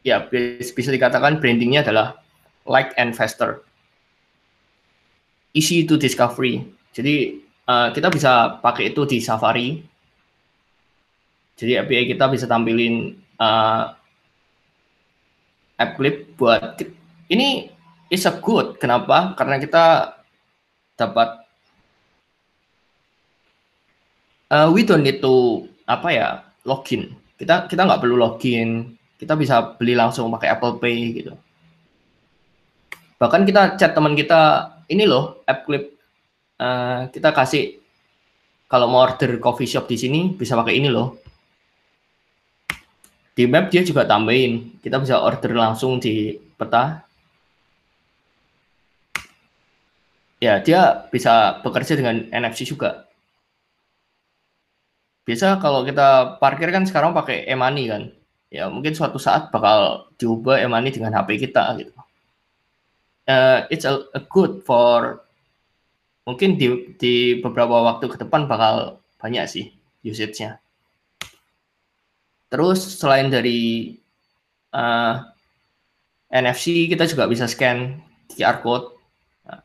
ya 0.02 0.18
bis- 0.26 0.74
bisa 0.74 0.90
dikatakan 0.90 1.38
brandingnya 1.38 1.86
adalah 1.86 2.18
like 2.66 2.90
and 2.98 3.14
faster 3.14 3.62
easy 5.54 5.84
to 5.84 6.00
discovery. 6.00 6.64
Jadi 6.92 7.41
eh, 7.68 7.88
kita 7.94 8.08
bisa 8.10 8.58
pakai 8.62 8.90
itu 8.94 9.02
di 9.06 9.18
Safari. 9.22 9.82
Jadi 11.58 11.78
API 11.78 12.10
kita 12.10 12.26
bisa 12.32 12.46
tampilin 12.50 13.14
eh, 13.18 13.82
app 15.78 15.90
clip 15.98 16.34
buat 16.38 16.78
ini 17.30 17.70
is 18.12 18.28
a 18.28 18.32
good. 18.38 18.78
Kenapa? 18.78 19.34
Karena 19.38 19.56
kita 19.58 20.16
dapat 20.98 21.28
eh, 24.52 24.68
we 24.70 24.84
don't 24.86 25.02
need 25.02 25.18
to 25.22 25.66
apa 25.86 26.08
ya 26.12 26.28
login. 26.68 27.14
Kita 27.38 27.66
kita 27.66 27.82
nggak 27.88 28.00
perlu 28.02 28.16
login. 28.18 28.94
Kita 29.18 29.38
bisa 29.38 29.78
beli 29.78 29.94
langsung 29.94 30.30
pakai 30.34 30.50
Apple 30.50 30.82
Pay 30.82 30.98
gitu. 31.22 31.34
Bahkan 33.22 33.46
kita 33.46 33.78
chat 33.78 33.94
teman 33.94 34.18
kita 34.18 34.66
ini 34.90 35.06
loh 35.06 35.46
app 35.46 35.62
clip 35.62 35.91
eh, 36.62 37.00
kita 37.10 37.34
kasih 37.34 37.82
kalau 38.72 38.88
mau 38.88 39.04
order 39.04 39.36
coffee 39.36 39.68
shop 39.68 39.84
di 39.84 40.00
sini 40.00 40.20
bisa 40.32 40.56
pakai 40.56 40.80
ini 40.80 40.88
loh. 40.88 41.20
Di 43.36 43.44
map 43.44 43.68
dia 43.68 43.84
juga 43.84 44.08
tambahin. 44.08 44.80
Kita 44.80 44.96
bisa 44.96 45.20
order 45.20 45.52
langsung 45.52 46.00
di 46.00 46.36
peta. 46.56 47.04
Ya 50.40 50.56
dia 50.64 51.04
bisa 51.12 51.60
bekerja 51.60 52.00
dengan 52.00 52.28
NFC 52.32 52.64
juga. 52.64 53.04
Biasa 55.28 55.60
kalau 55.60 55.84
kita 55.84 56.40
parkir 56.42 56.72
kan 56.72 56.88
sekarang 56.88 57.12
pakai 57.12 57.44
e-money 57.46 57.92
kan. 57.92 58.08
Ya 58.48 58.72
mungkin 58.72 58.96
suatu 58.96 59.20
saat 59.20 59.52
bakal 59.52 60.08
diubah 60.16 60.64
e-money 60.64 60.92
dengan 60.92 61.12
HP 61.12 61.44
kita 61.44 61.76
gitu. 61.76 61.92
Uh, 63.28 63.68
it's 63.70 63.86
a, 63.86 64.02
a 64.16 64.20
good 64.32 64.64
for 64.66 65.22
mungkin 66.22 66.54
di 66.54 66.94
di 66.98 67.14
beberapa 67.42 67.82
waktu 67.82 68.06
ke 68.06 68.16
depan 68.22 68.46
bakal 68.46 69.02
banyak 69.18 69.44
sih 69.50 69.66
usage-nya. 70.06 70.58
Terus 72.52 73.00
selain 73.00 73.32
dari 73.32 73.96
uh, 74.76 75.14
NFC 76.28 76.86
kita 76.90 77.08
juga 77.08 77.24
bisa 77.26 77.48
scan 77.48 77.96
QR 78.28 78.60
code. 78.60 78.92
Nah, 79.48 79.62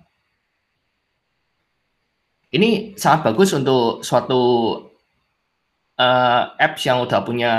ini 2.56 2.96
sangat 2.96 3.28
bagus 3.28 3.52
untuk 3.52 4.02
suatu 4.08 4.44
uh, 6.00 6.42
apps 6.56 6.82
yang 6.88 7.04
udah 7.04 7.20
punya 7.28 7.54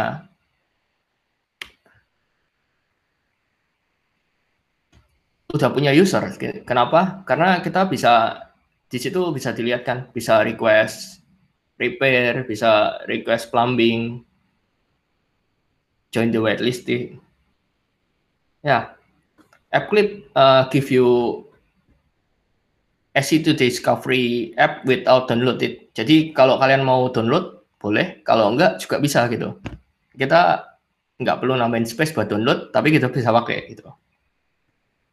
udah 5.49 5.69
punya 5.73 5.93
user. 5.93 6.25
Kenapa? 6.65 7.25
Karena 7.25 7.61
kita 7.65 7.89
bisa 7.89 8.48
di 8.89 8.99
situ 8.99 9.21
bisa 9.31 9.53
dilihat 9.53 9.85
kan, 9.85 10.09
bisa 10.11 10.41
request 10.41 11.21
repair, 11.79 12.43
bisa 12.45 12.99
request 13.07 13.55
plumbing, 13.55 14.27
join 16.11 16.35
the 16.35 16.41
waitlist. 16.43 16.91
Ya, 18.65 18.99
App 19.71 19.87
Clip 19.93 20.27
uh, 20.35 20.67
give 20.73 20.91
you 20.91 21.45
easy 23.15 23.41
to 23.45 23.55
discovery 23.55 24.53
app 24.59 24.83
without 24.89 25.31
download 25.31 25.63
it. 25.63 25.95
Jadi 25.95 26.35
kalau 26.35 26.59
kalian 26.59 26.83
mau 26.83 27.07
download 27.13 27.63
boleh, 27.79 28.27
kalau 28.27 28.51
enggak 28.51 28.83
juga 28.83 28.99
bisa 28.99 29.31
gitu. 29.31 29.63
Kita 30.19 30.67
nggak 31.19 31.39
perlu 31.39 31.55
nambahin 31.55 31.87
space 31.87 32.15
buat 32.15 32.27
download, 32.27 32.75
tapi 32.75 32.91
kita 32.91 33.11
bisa 33.11 33.31
pakai 33.31 33.71
gitu. 33.71 33.87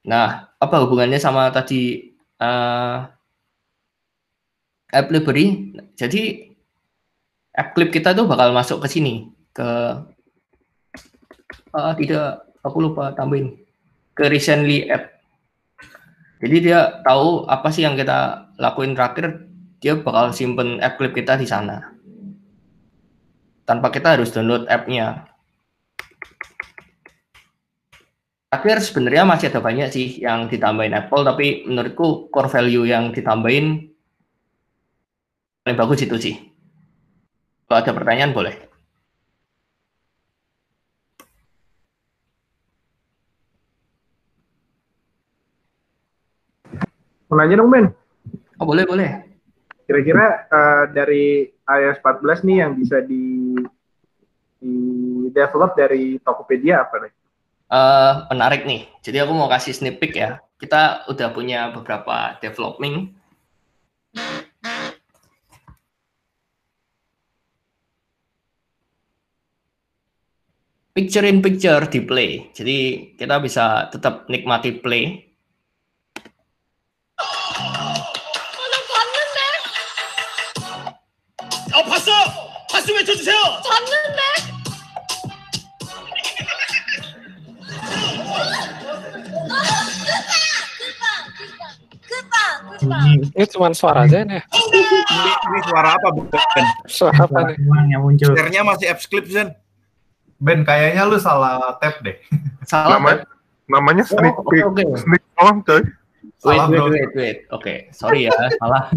Nah, 0.05 0.53
apa 0.57 0.75
hubungannya 0.85 1.17
sama 1.17 1.49
tadi 1.49 2.13
uh, 2.37 3.14
app 4.91 5.09
library? 5.09 5.73
Jadi 5.95 6.51
app 7.55 7.71
clip 7.73 7.89
kita 7.89 8.11
tuh 8.11 8.27
bakal 8.27 8.51
masuk 8.51 8.83
ke 8.83 8.87
sini 8.91 9.31
ke 9.55 9.67
ah, 11.71 11.93
tidak 11.95 12.43
aku 12.59 12.77
lupa 12.83 13.15
tambahin 13.15 13.55
ke 14.15 14.27
recently 14.27 14.87
add. 14.91 15.11
Jadi 16.43 16.71
dia 16.71 16.99
tahu 17.03 17.47
apa 17.47 17.71
sih 17.71 17.87
yang 17.87 17.95
kita 17.95 18.51
lakuin 18.59 18.95
terakhir, 18.95 19.47
dia 19.79 19.95
bakal 19.95 20.35
simpen 20.35 20.83
app 20.83 20.99
clip 20.99 21.15
kita 21.15 21.39
di 21.39 21.47
sana. 21.47 21.95
Tanpa 23.65 23.89
kita 23.89 24.19
harus 24.19 24.29
download 24.29 24.67
app-nya. 24.69 25.25
Terakhir 28.51 28.77
sebenarnya 28.87 29.23
masih 29.27 29.47
ada 29.51 29.59
banyak 29.59 29.89
sih 29.91 30.21
yang 30.21 30.47
ditambahin 30.47 30.95
Apple, 30.95 31.27
tapi 31.27 31.67
menurutku 31.67 32.31
core 32.31 32.47
value 32.47 32.87
yang 32.87 33.11
ditambahin 33.11 33.94
paling 35.65 35.81
bagus 35.81 36.05
itu 36.05 36.15
sih. 36.21 36.35
Kalau 37.65 37.81
ada 37.81 37.91
pertanyaan 37.97 38.37
boleh. 38.37 38.53
Mau 47.25 47.35
nanya 47.41 47.57
dong 47.59 47.69
Ben, 47.73 47.85
Oh 48.61 48.65
boleh 48.69 48.85
boleh. 48.85 49.09
kira-kira 49.85 50.45
eh, 50.49 50.83
dari 50.93 51.25
iOS 51.65 51.97
14 52.01 52.45
nih 52.47 52.57
yang 52.65 52.71
bisa 52.73 53.01
di 53.05 53.53
di 54.61 54.73
develop 55.29 55.77
dari 55.77 56.17
Tokopedia 56.21 56.85
apa 56.85 56.95
nih? 57.05 57.13
Eh, 57.65 58.13
menarik 58.33 58.61
nih. 58.69 58.85
Jadi 59.01 59.17
aku 59.21 59.33
mau 59.33 59.49
kasih 59.49 59.73
sneak 59.73 59.97
peek 59.97 60.13
ya. 60.17 60.37
Kita 60.61 61.05
udah 61.09 61.27
punya 61.33 61.73
beberapa 61.73 62.37
developing. 62.39 63.13
Picture 70.94 71.22
in 71.22 71.38
picture 71.38 71.86
di 71.86 72.02
play. 72.02 72.50
Jadi 72.50 72.78
kita 73.14 73.38
bisa 73.38 73.86
tetap 73.94 74.26
nikmati 74.26 74.74
play. 74.82 75.30
아 81.70 81.82
봤어! 81.86 82.10
봤어 82.66 82.92
외쳐주세요! 82.92 83.38
Ini 93.30 93.46
cuma 93.52 93.70
suara 93.76 94.08
aja 94.08 94.24
nih. 94.24 94.40
Ini, 94.40 95.32
ini 95.32 95.58
suara 95.68 95.94
apa 95.94 96.08
Ben? 96.16 96.66
Suara 96.88 97.28
apa 97.28 97.38
nih? 97.52 97.56
Uang 97.68 97.86
yang 97.92 98.02
muncul. 98.02 98.32
Share-nya 98.34 98.62
masih 98.64 98.86
apps 98.90 99.04
clip 99.06 99.28
Zen. 99.28 99.52
Ben, 100.37 100.61
kayaknya 100.61 101.07
lu 101.07 101.17
salah 101.17 101.79
tap 101.79 102.03
deh. 102.03 102.19
Salah. 102.63 102.99
Namanya 102.99 103.23
namanya 103.65 104.03
Oh, 104.05 104.11
sneak 104.13 104.35
oke 104.35 104.49
peek. 104.51 104.63
oke. 104.63 104.83
Sneak 104.99 105.23
doang 105.33 105.59
coy. 105.63 105.81
Wait 105.81 106.35
Salah, 106.37 106.65
wait 106.67 106.77
bro. 106.77 106.85
wait 106.91 107.11
wait. 107.15 107.37
Oke, 107.49 107.73
sorry 107.89 108.27
ya, 108.27 108.35
salah. 108.61 108.91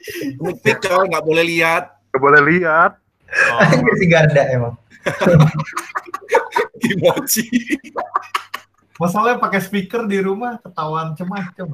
Sneak 0.00 0.56
peek 0.62 0.78
coy, 0.80 1.04
nggak 1.06 1.24
boleh 1.24 1.44
lihat. 1.44 1.84
Gak 2.10 2.22
boleh 2.22 2.42
lihat. 2.46 2.92
Oh, 3.30 3.62
si 3.94 4.10
Garda 4.10 4.42
emang. 4.50 4.74
Emoji. 6.82 7.46
masalahnya 8.98 9.38
pakai 9.38 9.62
speaker 9.62 10.02
di 10.04 10.18
rumah 10.18 10.58
ketahuan 10.58 11.14
macam-macam. 11.14 11.66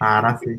Parah 0.00 0.34
sih. 0.40 0.56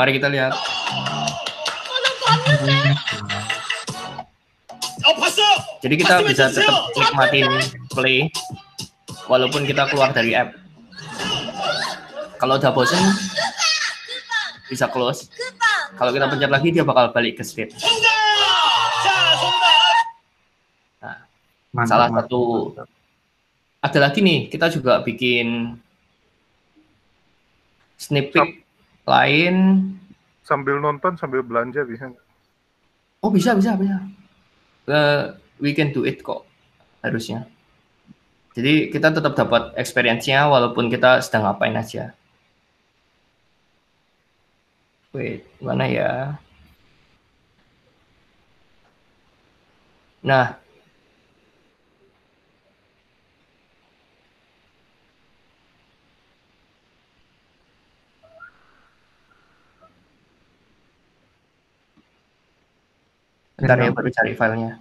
Mari 0.00 0.16
kita 0.16 0.32
lihat. 0.32 0.56
Jadi 5.84 5.94
kita 6.00 6.24
bisa 6.24 6.48
tetap 6.48 6.88
nikmatin 6.96 7.44
play 7.92 8.32
walaupun 9.28 9.68
kita 9.68 9.84
keluar 9.92 10.08
dari 10.16 10.32
app. 10.32 10.56
Kalau 12.40 12.56
udah 12.56 12.72
bosen 12.72 12.96
bisa 14.72 14.88
close. 14.88 15.28
Kalau 16.00 16.16
kita 16.16 16.32
pencet 16.32 16.48
lagi 16.48 16.72
dia 16.72 16.80
bakal 16.80 17.12
balik 17.12 17.36
ke 17.36 17.44
speed. 17.44 17.68
Nah, 21.04 21.28
mantap, 21.76 21.92
salah 21.92 22.08
mantap, 22.08 22.24
satu 22.24 22.40
mantap. 22.72 22.88
ada 23.84 23.98
lagi 24.00 24.24
nih 24.24 24.48
kita 24.48 24.72
juga 24.72 25.04
bikin 25.04 25.76
snippet 28.00 28.69
lain. 29.10 29.56
Sambil 30.46 30.78
nonton 30.78 31.18
sambil 31.18 31.42
belanja 31.42 31.82
bisa. 31.82 32.14
Oh 33.20 33.34
bisa 33.34 33.58
bisa 33.58 33.74
bisa. 33.74 33.98
Eh, 34.86 35.22
we 35.58 35.74
can 35.74 35.90
do 35.90 36.06
it 36.06 36.22
kok 36.22 36.46
harusnya. 37.02 37.50
Jadi 38.54 38.90
kita 38.90 39.14
tetap 39.14 39.38
dapat 39.38 39.74
experience-nya 39.78 40.50
walaupun 40.50 40.90
kita 40.90 41.22
sedang 41.22 41.46
ngapain 41.46 41.74
aja. 41.78 42.14
Wait, 45.10 45.42
mana 45.58 45.90
ya? 45.90 46.38
Nah, 50.22 50.59
bentar 63.60 63.76
ya 63.76 63.92
baru 63.92 64.08
cari 64.08 64.32
filenya. 64.32 64.80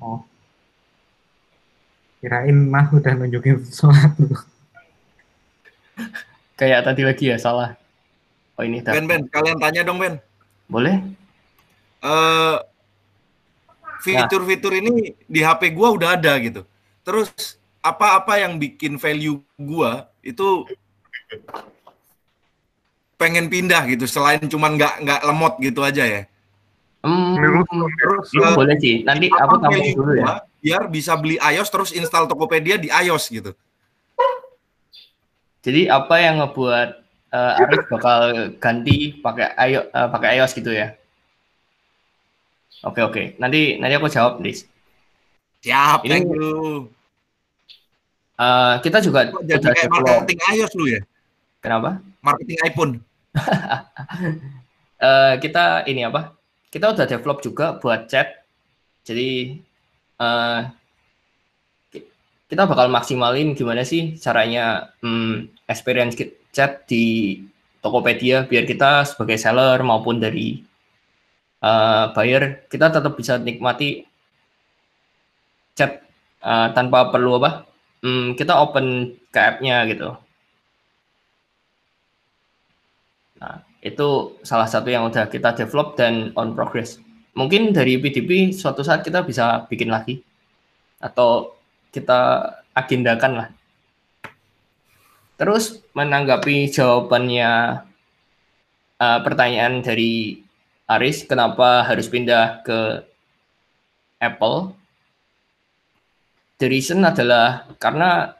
Oh. 0.00 0.24
Kirain 2.24 2.56
mah 2.56 2.88
udah 2.88 3.12
nunjukin 3.20 3.60
sesuatu. 3.60 4.32
Kayak 6.58 6.88
tadi 6.88 7.04
lagi 7.04 7.28
ya 7.28 7.36
salah. 7.36 7.76
Oh 8.56 8.64
ini 8.64 8.80
dah. 8.80 8.96
Ben 8.96 9.04
Ben, 9.04 9.28
kalian 9.28 9.60
tanya 9.60 9.84
dong 9.84 10.00
Ben. 10.00 10.16
Boleh? 10.64 11.04
Eh 12.00 12.56
fitur-fitur 14.04 14.76
ini 14.76 15.16
di 15.28 15.40
HP 15.44 15.76
gua 15.76 15.92
udah 15.92 16.16
ada 16.16 16.32
gitu. 16.40 16.64
Terus 17.04 17.60
apa-apa 17.84 18.40
yang 18.40 18.56
bikin 18.56 18.96
value 18.96 19.44
gua 19.60 20.08
itu 20.24 20.64
pengen 23.20 23.48
pindah 23.48 23.84
gitu 23.88 24.04
selain 24.08 24.40
cuman 24.48 24.76
nggak 24.76 24.94
nggak 25.04 25.20
lemot 25.28 25.54
gitu 25.60 25.84
aja 25.84 26.04
ya. 26.08 26.22
Hmm, 27.04 27.36
Terus 28.00 28.26
lu 28.32 28.40
eh, 28.48 28.54
boleh 28.56 28.76
sih. 28.80 29.04
Nanti 29.04 29.28
aku 29.28 29.60
tampung 29.60 29.76
value 29.76 29.92
dulu 29.92 30.12
ya. 30.16 30.40
biar 30.64 30.88
bisa 30.88 31.12
beli 31.20 31.36
iOS 31.36 31.68
terus 31.68 31.90
install 31.92 32.24
Tokopedia 32.24 32.80
di 32.80 32.88
iOS 32.88 33.28
gitu. 33.28 33.52
Jadi 35.60 35.92
apa 35.92 36.16
yang 36.16 36.40
ngebuat 36.40 36.88
eh, 37.28 37.60
Arif 37.60 37.84
bakal 37.92 38.20
ganti 38.56 39.12
pakai 39.20 39.52
iOS, 39.68 39.86
pakai 39.92 40.28
iOS 40.40 40.52
gitu 40.56 40.72
ya? 40.72 40.96
Oke 42.88 43.00
oke. 43.04 43.22
Nanti 43.36 43.76
nanti 43.76 43.94
aku 44.00 44.08
jawab, 44.08 44.40
Dis. 44.40 44.64
Siap, 45.60 46.04
Ini- 46.04 46.08
thank 46.08 46.24
you. 46.32 46.88
Eh, 48.34 48.74
kita 48.80 48.98
juga 49.04 49.28
jadi 49.44 49.60
kayak 49.60 49.88
marketing 49.92 50.40
iOS 50.56 50.72
lu 50.72 50.86
ya? 50.88 51.00
Kenapa? 51.60 52.00
Marketing 52.24 52.58
iPhone. 52.64 52.92
Eh, 54.94 55.34
kita 55.42 55.84
ini 55.84 56.06
apa? 56.06 56.32
Kita 56.74 56.90
udah 56.90 57.06
develop 57.06 57.38
juga 57.38 57.78
buat 57.78 58.10
chat. 58.10 58.42
Jadi 59.06 59.62
ki- 61.92 62.08
kita 62.50 62.62
bakal 62.70 62.86
maksimalin 62.96 63.48
gimana 63.58 63.82
sih 63.86 64.02
caranya 64.24 64.90
hmm, 65.02 65.32
experience 65.70 66.14
chat 66.56 66.72
di 66.90 67.04
Tokopedia 67.82 68.48
biar 68.50 68.64
kita 68.64 69.04
sebagai 69.04 69.36
seller 69.36 69.78
maupun 69.84 70.16
dari 70.24 70.48
eh, 71.68 72.04
buyer 72.14 72.42
kita 72.72 72.86
tetap 72.94 73.12
bisa 73.20 73.34
nikmati 73.46 73.88
chat 75.78 75.92
eh, 76.50 76.68
tanpa 76.76 76.98
perlu 77.12 77.38
apa? 77.40 77.50
Hmm, 78.04 78.36
kita 78.38 78.52
open 78.64 79.16
ke 79.32 79.38
app-nya 79.48 79.76
gitu. 79.90 80.08
Nah, 83.40 83.56
itu 83.84 84.40
salah 84.40 84.64
satu 84.64 84.88
yang 84.88 85.04
udah 85.04 85.28
kita 85.28 85.52
develop 85.52 86.00
dan 86.00 86.32
on 86.40 86.56
progress. 86.56 86.96
Mungkin 87.36 87.76
dari 87.76 88.00
PDP 88.00 88.56
suatu 88.56 88.80
saat 88.80 89.04
kita 89.04 89.20
bisa 89.20 89.68
bikin 89.68 89.92
lagi 89.92 90.24
atau 91.04 91.52
kita 91.92 92.48
agendakan 92.72 93.32
lah. 93.44 93.48
Terus 95.36 95.84
menanggapi 95.92 96.72
jawabannya 96.72 97.84
eh, 98.98 99.20
pertanyaan 99.20 99.84
dari 99.84 100.40
Aris, 100.84 101.24
kenapa 101.24 101.84
harus 101.84 102.08
pindah 102.08 102.60
ke 102.64 103.04
Apple? 104.20 104.76
The 106.60 106.68
reason 106.68 107.04
adalah 107.04 107.68
karena 107.80 108.36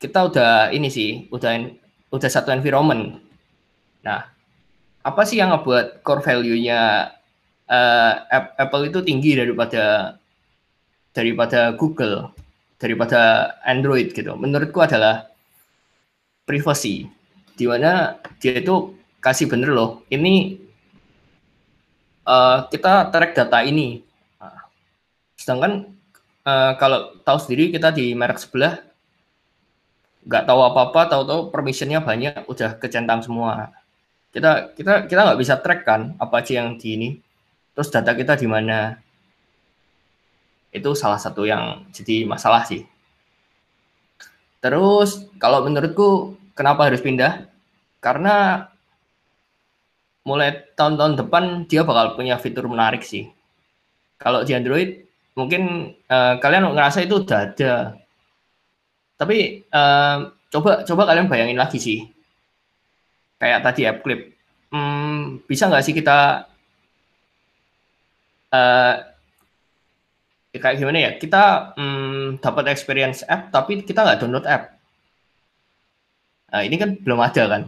kita 0.00 0.28
udah 0.28 0.52
ini 0.72 0.88
sih, 0.88 1.28
udah 1.28 1.68
udah 2.12 2.30
satu 2.30 2.52
environment. 2.52 3.29
Nah, 4.00 4.28
apa 5.00 5.22
sih 5.28 5.40
yang 5.40 5.52
ngebuat 5.52 6.04
core 6.04 6.24
value-nya 6.24 7.12
App- 8.26 8.54
Apple 8.58 8.90
itu 8.90 8.98
tinggi 9.06 9.38
daripada 9.38 10.16
daripada 11.14 11.70
Google, 11.74 12.34
daripada 12.80 13.54
Android 13.62 14.10
gitu? 14.10 14.34
Menurutku 14.34 14.80
adalah 14.82 15.30
privacy. 16.48 17.06
di 17.60 17.68
mana 17.68 18.16
dia 18.40 18.56
itu 18.56 18.96
kasih 19.20 19.44
bener 19.44 19.68
loh. 19.76 20.00
Ini 20.08 20.56
eh, 22.24 22.58
kita 22.72 23.12
track 23.12 23.36
data 23.36 23.60
ini. 23.60 24.00
Nah, 24.40 24.64
sedangkan 25.36 25.92
eh, 26.48 26.72
kalau 26.80 27.20
tahu 27.20 27.36
sendiri 27.36 27.68
kita 27.68 27.92
di 27.92 28.16
merek 28.16 28.40
sebelah 28.40 28.80
nggak 30.24 30.44
tahu 30.48 30.60
apa-apa, 30.60 31.00
tahu-tahu 31.08 31.52
permissionnya 31.52 32.00
banyak, 32.00 32.44
udah 32.48 32.76
kecentang 32.76 33.20
semua. 33.24 33.72
Kita 34.30 34.70
kita 34.78 35.10
kita 35.10 35.20
nggak 35.26 35.40
bisa 35.42 35.58
track 35.58 35.80
kan 35.82 36.14
apa 36.22 36.38
aja 36.38 36.62
yang 36.62 36.78
di 36.78 36.88
ini. 36.94 37.08
Terus 37.74 37.90
data 37.90 38.14
kita 38.14 38.38
di 38.38 38.46
mana? 38.46 38.94
Itu 40.70 40.94
salah 40.94 41.18
satu 41.18 41.42
yang 41.42 41.90
jadi 41.90 42.22
masalah 42.30 42.62
sih. 42.62 42.86
Terus 44.62 45.26
kalau 45.42 45.66
menurutku 45.66 46.38
kenapa 46.54 46.86
harus 46.86 47.02
pindah? 47.02 47.50
Karena 47.98 48.68
mulai 50.22 50.62
tahun-tahun 50.78 51.26
depan 51.26 51.44
dia 51.66 51.82
bakal 51.82 52.14
punya 52.14 52.38
fitur 52.38 52.70
menarik 52.70 53.02
sih. 53.02 53.32
Kalau 54.20 54.46
di 54.46 54.52
Android 54.54 55.10
mungkin 55.34 55.94
eh, 56.06 56.34
kalian 56.38 56.70
ngerasa 56.70 57.02
itu 57.02 57.24
udah 57.24 57.38
ada. 57.50 57.98
Tapi 59.18 59.66
eh, 59.66 60.16
coba 60.54 60.86
coba 60.86 61.02
kalian 61.08 61.26
bayangin 61.26 61.58
lagi 61.58 61.82
sih. 61.82 62.19
Kayak 63.40 63.60
tadi 63.64 63.88
app 63.88 64.02
clip. 64.04 64.36
Hmm, 64.70 65.42
bisa 65.48 65.66
nggak 65.66 65.82
sih 65.82 65.96
kita 65.96 66.46
ya 70.50 70.58
kayak 70.60 70.76
gimana 70.78 70.98
ya? 71.00 71.10
Kita 71.16 71.74
hmm, 71.74 72.44
dapat 72.44 72.70
experience 72.70 73.24
app 73.24 73.48
tapi 73.48 73.80
kita 73.82 74.04
nggak 74.04 74.20
download 74.20 74.46
app. 74.46 74.76
Nah, 76.50 76.62
ini 76.66 76.76
kan 76.76 76.98
belum 76.98 77.20
ada 77.22 77.42
kan? 77.46 77.62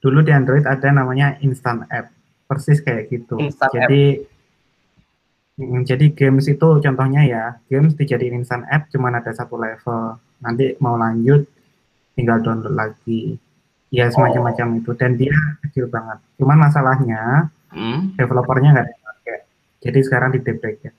Dulu 0.00 0.18
di 0.24 0.32
Android 0.34 0.66
ada 0.66 0.88
namanya 0.90 1.38
instant 1.40 1.86
app, 1.88 2.10
persis 2.50 2.82
kayak 2.82 3.08
gitu. 3.08 3.38
Instant 3.38 3.70
jadi 3.72 4.26
Mm, 5.60 5.84
jadi 5.84 6.08
games 6.16 6.48
itu 6.48 6.68
contohnya 6.80 7.20
ya, 7.28 7.44
games 7.68 7.92
dijadiin 7.92 8.40
instant 8.40 8.64
app 8.72 8.88
cuman 8.88 9.20
ada 9.20 9.28
satu 9.28 9.60
level. 9.60 10.16
Nanti 10.40 10.72
mau 10.80 10.96
lanjut 10.96 11.44
tinggal 12.20 12.44
download 12.44 12.76
lagi. 12.76 13.40
Ya 13.90 14.06
semacam-macam 14.12 14.84
itu 14.84 14.90
dan 14.94 15.16
dia 15.18 15.34
kecil 15.66 15.88
banget. 15.90 16.20
Cuman 16.36 16.60
masalahnya 16.60 17.48
Hmm? 17.70 18.12
developernya 18.18 18.74
nggak 18.74 18.88
dipakai. 18.92 19.38
Jadi 19.82 19.98
sekarang 20.02 20.30
di 20.34 20.42
ya. 20.42 20.92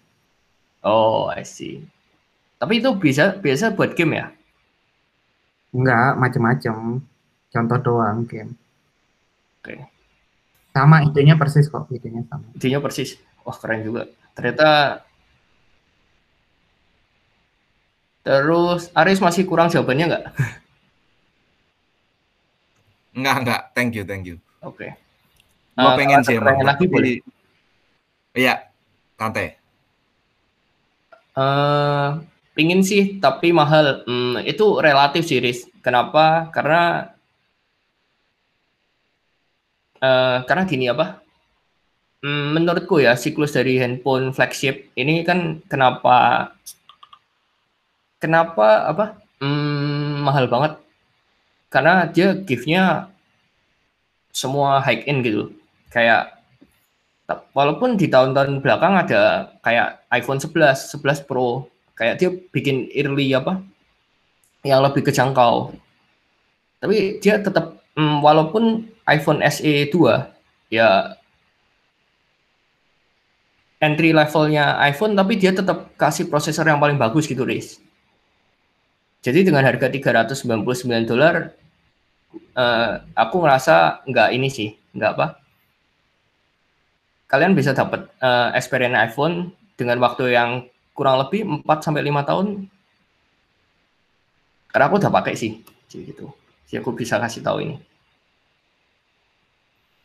Oh, 0.81 1.29
I 1.29 1.43
see. 1.45 1.83
Tapi 2.57 2.79
itu 2.81 2.89
bisa 2.97 3.37
biasa 3.37 3.75
buat 3.75 3.93
game 3.93 4.17
ya? 4.17 4.25
Enggak, 5.75 6.15
macam-macam. 6.17 6.99
Contoh 7.51 7.77
doang 7.83 8.23
game. 8.23 8.55
Oke. 9.59 9.83
Sama 10.71 11.03
idenya 11.03 11.35
persis 11.35 11.67
kok, 11.67 11.91
idenya 11.91 12.23
sama. 12.31 12.47
Idenya 12.55 12.79
persis. 12.79 13.19
Wah, 13.43 13.55
keren 13.55 13.83
juga. 13.83 14.07
Ternyata 14.33 15.01
Terus 18.21 18.93
Aris 18.93 19.17
masih 19.17 19.49
kurang 19.49 19.73
jawabannya 19.73 20.05
nggak? 20.13 20.25
Enggak, 23.11 23.35
enggak. 23.43 23.61
Thank 23.75 23.91
you, 23.97 24.03
thank 24.07 24.23
you. 24.27 24.37
Oke. 24.63 24.95
Gua 25.75 25.91
Eh, 25.91 25.95
pengen 25.99 26.19
sih 26.23 26.35
emang. 26.39 26.59
lagi 26.63 26.85
boleh. 26.87 27.19
Iya, 28.31 28.71
santai. 29.19 29.59
Eh, 31.31 32.07
pingin 32.55 32.83
sih, 32.83 33.19
tapi 33.23 33.51
mahal. 33.51 34.03
Hmm, 34.07 34.39
itu 34.43 34.79
relatif 34.79 35.23
sih, 35.27 35.39
Riz. 35.43 35.67
Kenapa? 35.83 36.47
Karena 36.55 37.11
eh, 39.99 40.37
karena 40.47 40.63
gini 40.67 40.85
apa? 40.91 41.19
Hmm, 42.21 42.53
menurutku 42.53 43.01
ya 43.01 43.17
siklus 43.17 43.57
dari 43.57 43.81
handphone 43.81 44.29
flagship 44.29 44.93
ini 44.93 45.25
kan 45.25 45.57
kenapa 45.65 46.51
kenapa 48.21 48.85
apa? 48.85 49.05
Hmm, 49.41 50.21
mahal 50.21 50.45
banget. 50.45 50.77
Karena 51.71 52.03
dia 52.03 52.35
gift-nya 52.35 53.07
semua 54.35 54.83
high 54.83 55.07
end 55.07 55.23
gitu. 55.23 55.55
Kayak 55.87 56.43
walaupun 57.55 57.95
di 57.95 58.11
tahun-tahun 58.11 58.59
belakang 58.59 58.99
ada 58.99 59.55
kayak 59.63 60.03
iPhone 60.11 60.43
11, 60.43 60.99
11 60.99 61.23
Pro, 61.23 61.71
kayak 61.95 62.19
dia 62.19 62.29
bikin 62.51 62.91
early 62.91 63.31
apa 63.31 63.63
yang 64.67 64.83
lebih 64.83 65.07
kejangkau. 65.07 65.71
Tapi 66.83 67.23
dia 67.23 67.39
tetap 67.39 67.79
mm, 67.95 68.19
walaupun 68.19 68.91
iPhone 69.07 69.39
SE 69.47 69.87
2 69.87 70.75
ya 70.75 71.15
entry 73.81 74.13
levelnya 74.13 74.77
iPhone 74.83 75.17
tapi 75.17 75.39
dia 75.39 75.55
tetap 75.55 75.95
kasih 75.95 76.27
prosesor 76.27 76.67
yang 76.67 76.83
paling 76.83 76.99
bagus 76.99 77.31
gitu, 77.31 77.47
Riz. 77.47 77.79
Jadi 79.21 79.45
dengan 79.45 79.61
harga 79.61 79.87
399 79.87 81.05
dolar 81.05 81.53
eh, 82.35 82.91
aku 83.15 83.35
ngerasa 83.41 84.05
nggak 84.07 84.29
ini 84.35 84.49
sih, 84.51 84.69
nggak 84.95 85.11
apa? 85.17 85.41
kalian 87.31 87.55
bisa 87.55 87.71
dapat 87.71 88.11
eh, 88.19 88.49
experience 88.59 88.99
iPhone 88.99 89.55
dengan 89.79 90.03
waktu 90.03 90.35
yang 90.35 90.67
kurang 90.91 91.23
lebih 91.23 91.63
4 91.63 91.79
sampai 91.79 92.03
5 92.03 92.27
tahun. 92.27 92.67
Karena 94.67 94.85
aku 94.91 94.99
udah 94.99 95.11
pakai 95.15 95.39
sih, 95.39 95.63
jadi 95.87 96.11
gitu. 96.11 96.27
Jadi 96.67 96.83
aku 96.83 96.91
bisa 96.91 97.15
kasih 97.23 97.39
tahu 97.39 97.63
ini. 97.63 97.75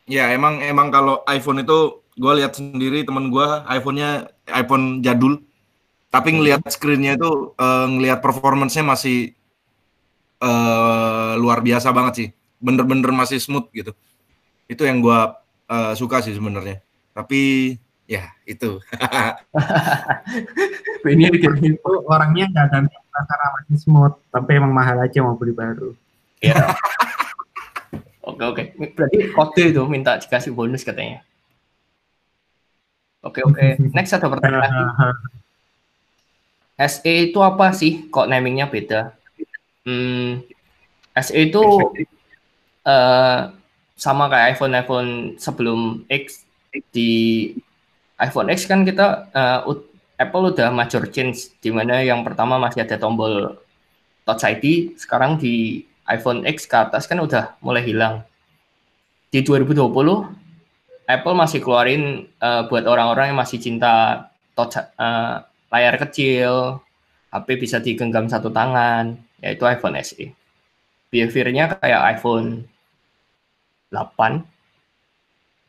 Ya 0.06 0.30
emang 0.30 0.62
emang 0.62 0.94
kalau 0.94 1.26
iPhone 1.26 1.66
itu 1.66 1.98
gue 2.14 2.32
lihat 2.38 2.54
sendiri 2.54 3.02
temen 3.02 3.34
gue 3.34 3.46
iPhone-nya 3.66 4.30
iPhone 4.54 5.02
jadul, 5.02 5.42
tapi 6.14 6.30
ngelihat 6.30 6.62
screen-nya 6.70 7.18
itu 7.18 7.58
eh, 7.58 7.86
ngelihat 7.90 8.22
performance-nya 8.22 8.86
masih 8.86 9.34
eh, 10.40 11.32
luar 11.40 11.60
biasa 11.64 11.92
banget 11.92 12.14
sih, 12.14 12.28
bener-bener 12.60 13.10
masih 13.12 13.40
smooth 13.40 13.68
gitu. 13.72 13.92
Itu 14.68 14.84
yang 14.84 15.00
gue 15.00 15.18
eh, 15.70 15.92
suka 15.96 16.20
sih 16.24 16.34
sebenarnya. 16.34 16.80
Tapi 17.16 17.74
ya 18.06 18.30
itu. 18.46 18.78
Ini 21.06 21.30
itu 21.32 21.92
orangnya 22.06 22.46
nggak 22.50 22.66
ganti 22.70 22.96
karena 23.16 23.46
masih 23.60 23.76
smooth, 23.80 24.14
tapi 24.28 24.60
emang 24.60 24.72
mahal 24.74 25.00
aja 25.00 25.24
mau 25.24 25.38
beli 25.38 25.56
baru. 25.56 25.96
Ya. 26.44 26.54
Oke 28.26 28.42
oke. 28.42 28.62
Berarti 28.98 29.30
kode 29.30 29.62
itu 29.70 29.82
minta 29.86 30.18
dikasih 30.18 30.50
bonus 30.50 30.82
katanya. 30.82 31.22
Oke 33.22 33.46
oke. 33.46 33.78
Next 33.94 34.12
ada 34.12 34.26
pertanyaan 34.26 34.66
lagi. 34.66 34.82
SE 36.92 37.14
itu 37.32 37.38
apa 37.40 37.72
sih? 37.72 38.12
Kok 38.12 38.28
namingnya 38.28 38.68
beda? 38.68 39.15
Hmm, 39.86 40.42
SE 41.14 41.38
itu 41.38 41.62
eh, 42.86 43.38
sama 43.96 44.24
kayak 44.28 44.46
iPhone 44.56 44.74
iPhone 44.76 45.10
sebelum 45.40 45.80
X 46.10 46.44
di 46.92 47.10
iPhone 48.20 48.48
X 48.52 48.68
kan 48.68 48.84
kita 48.84 49.32
ut- 49.64 49.88
Apple 50.16 50.52
udah 50.52 50.72
major 50.72 51.04
change 51.12 51.52
di 51.60 51.68
mana 51.68 52.00
yang 52.00 52.24
pertama 52.24 52.56
masih 52.56 52.84
ada 52.84 52.96
tombol 52.96 53.56
Touch 54.26 54.42
ID, 54.42 54.98
sekarang 54.98 55.38
di 55.38 55.86
iPhone 56.10 56.42
X 56.42 56.66
ke 56.66 56.74
atas 56.74 57.06
kan 57.06 57.22
udah 57.22 57.54
mulai 57.62 57.86
hilang. 57.86 58.26
Di 59.30 59.46
2020 59.46 60.26
Apple 61.06 61.34
masih 61.38 61.62
keluarin 61.62 62.26
eh, 62.26 62.62
buat 62.66 62.84
orang-orang 62.90 63.30
yang 63.30 63.38
masih 63.38 63.62
cinta 63.62 64.26
touch 64.58 64.82
eh, 64.82 65.34
layar 65.70 65.94
kecil, 66.02 66.82
HP 67.30 67.48
bisa 67.54 67.78
digenggam 67.78 68.26
satu 68.26 68.50
tangan, 68.50 69.14
yaitu 69.46 69.62
iPhone 69.62 69.94
SE. 70.02 70.34
Behaviornya 71.06 71.78
kayak 71.78 72.18
iPhone 72.18 72.66
8, 73.94 74.42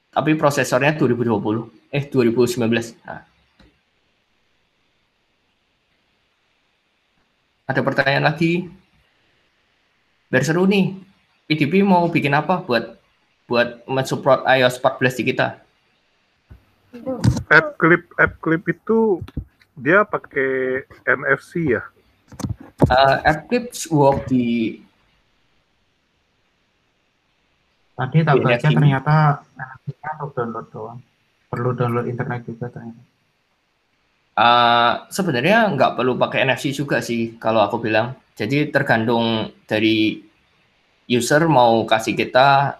tapi 0.10 0.34
prosesornya 0.34 0.98
2020, 0.98 1.70
eh 1.94 2.04
2019. 2.10 2.98
Nah. 3.06 3.22
Ada 7.70 7.86
pertanyaan 7.86 8.26
lagi? 8.26 8.66
Biar 10.34 10.42
seru 10.42 10.66
nih. 10.66 10.98
PDP 11.48 11.80
mau 11.86 12.10
bikin 12.12 12.36
apa 12.36 12.60
buat 12.66 13.00
buat 13.48 13.88
mensupport 13.88 14.44
iOS 14.44 14.84
14 14.84 15.20
di 15.22 15.24
kita? 15.32 15.48
App 17.48 17.80
clip 17.80 18.04
app 18.20 18.36
clip 18.44 18.63
itu 18.68 19.24
dia 19.80 20.04
pakai 20.04 20.84
NFC 21.08 21.78
ya. 21.78 21.88
Uh, 22.88 23.17
Eclipse 23.28 23.91
work 23.91 24.28
di 24.32 24.80
Tadi 27.97 28.21
tak 28.21 28.38
baca 28.38 28.62
NFC. 28.62 28.78
ternyata 28.78 29.15
NFC-nya 29.58 30.10
untuk 30.21 30.32
download 30.38 30.67
doang. 30.69 31.00
Perlu 31.50 31.69
download 31.73 32.06
internet 32.06 32.45
juga 32.45 32.69
ternyata. 32.69 33.02
Uh, 34.38 34.93
sebenarnya 35.10 35.65
nggak 35.73 35.97
perlu 35.97 36.13
pakai 36.13 36.45
NFC 36.45 36.69
juga 36.78 37.02
sih 37.02 37.36
kalau 37.41 37.65
aku 37.65 37.82
bilang. 37.82 38.13
Jadi 38.38 38.69
tergantung 38.69 39.50
dari 39.65 40.21
user 41.10 41.50
mau 41.50 41.82
kasih 41.89 42.13
kita 42.13 42.78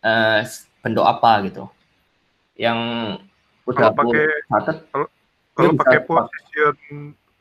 eh, 0.00 0.40
bentuk 0.80 1.04
apa 1.04 1.44
gitu 1.44 1.68
yang 2.56 2.78
udah 3.68 3.92
Kalau 3.92 3.98
pakai 4.12 4.24
catat 4.48 4.76
kalau 4.88 5.06
kalau 5.56 5.70
pakai 5.76 5.98
pak- 6.04 6.28
position 6.30 6.74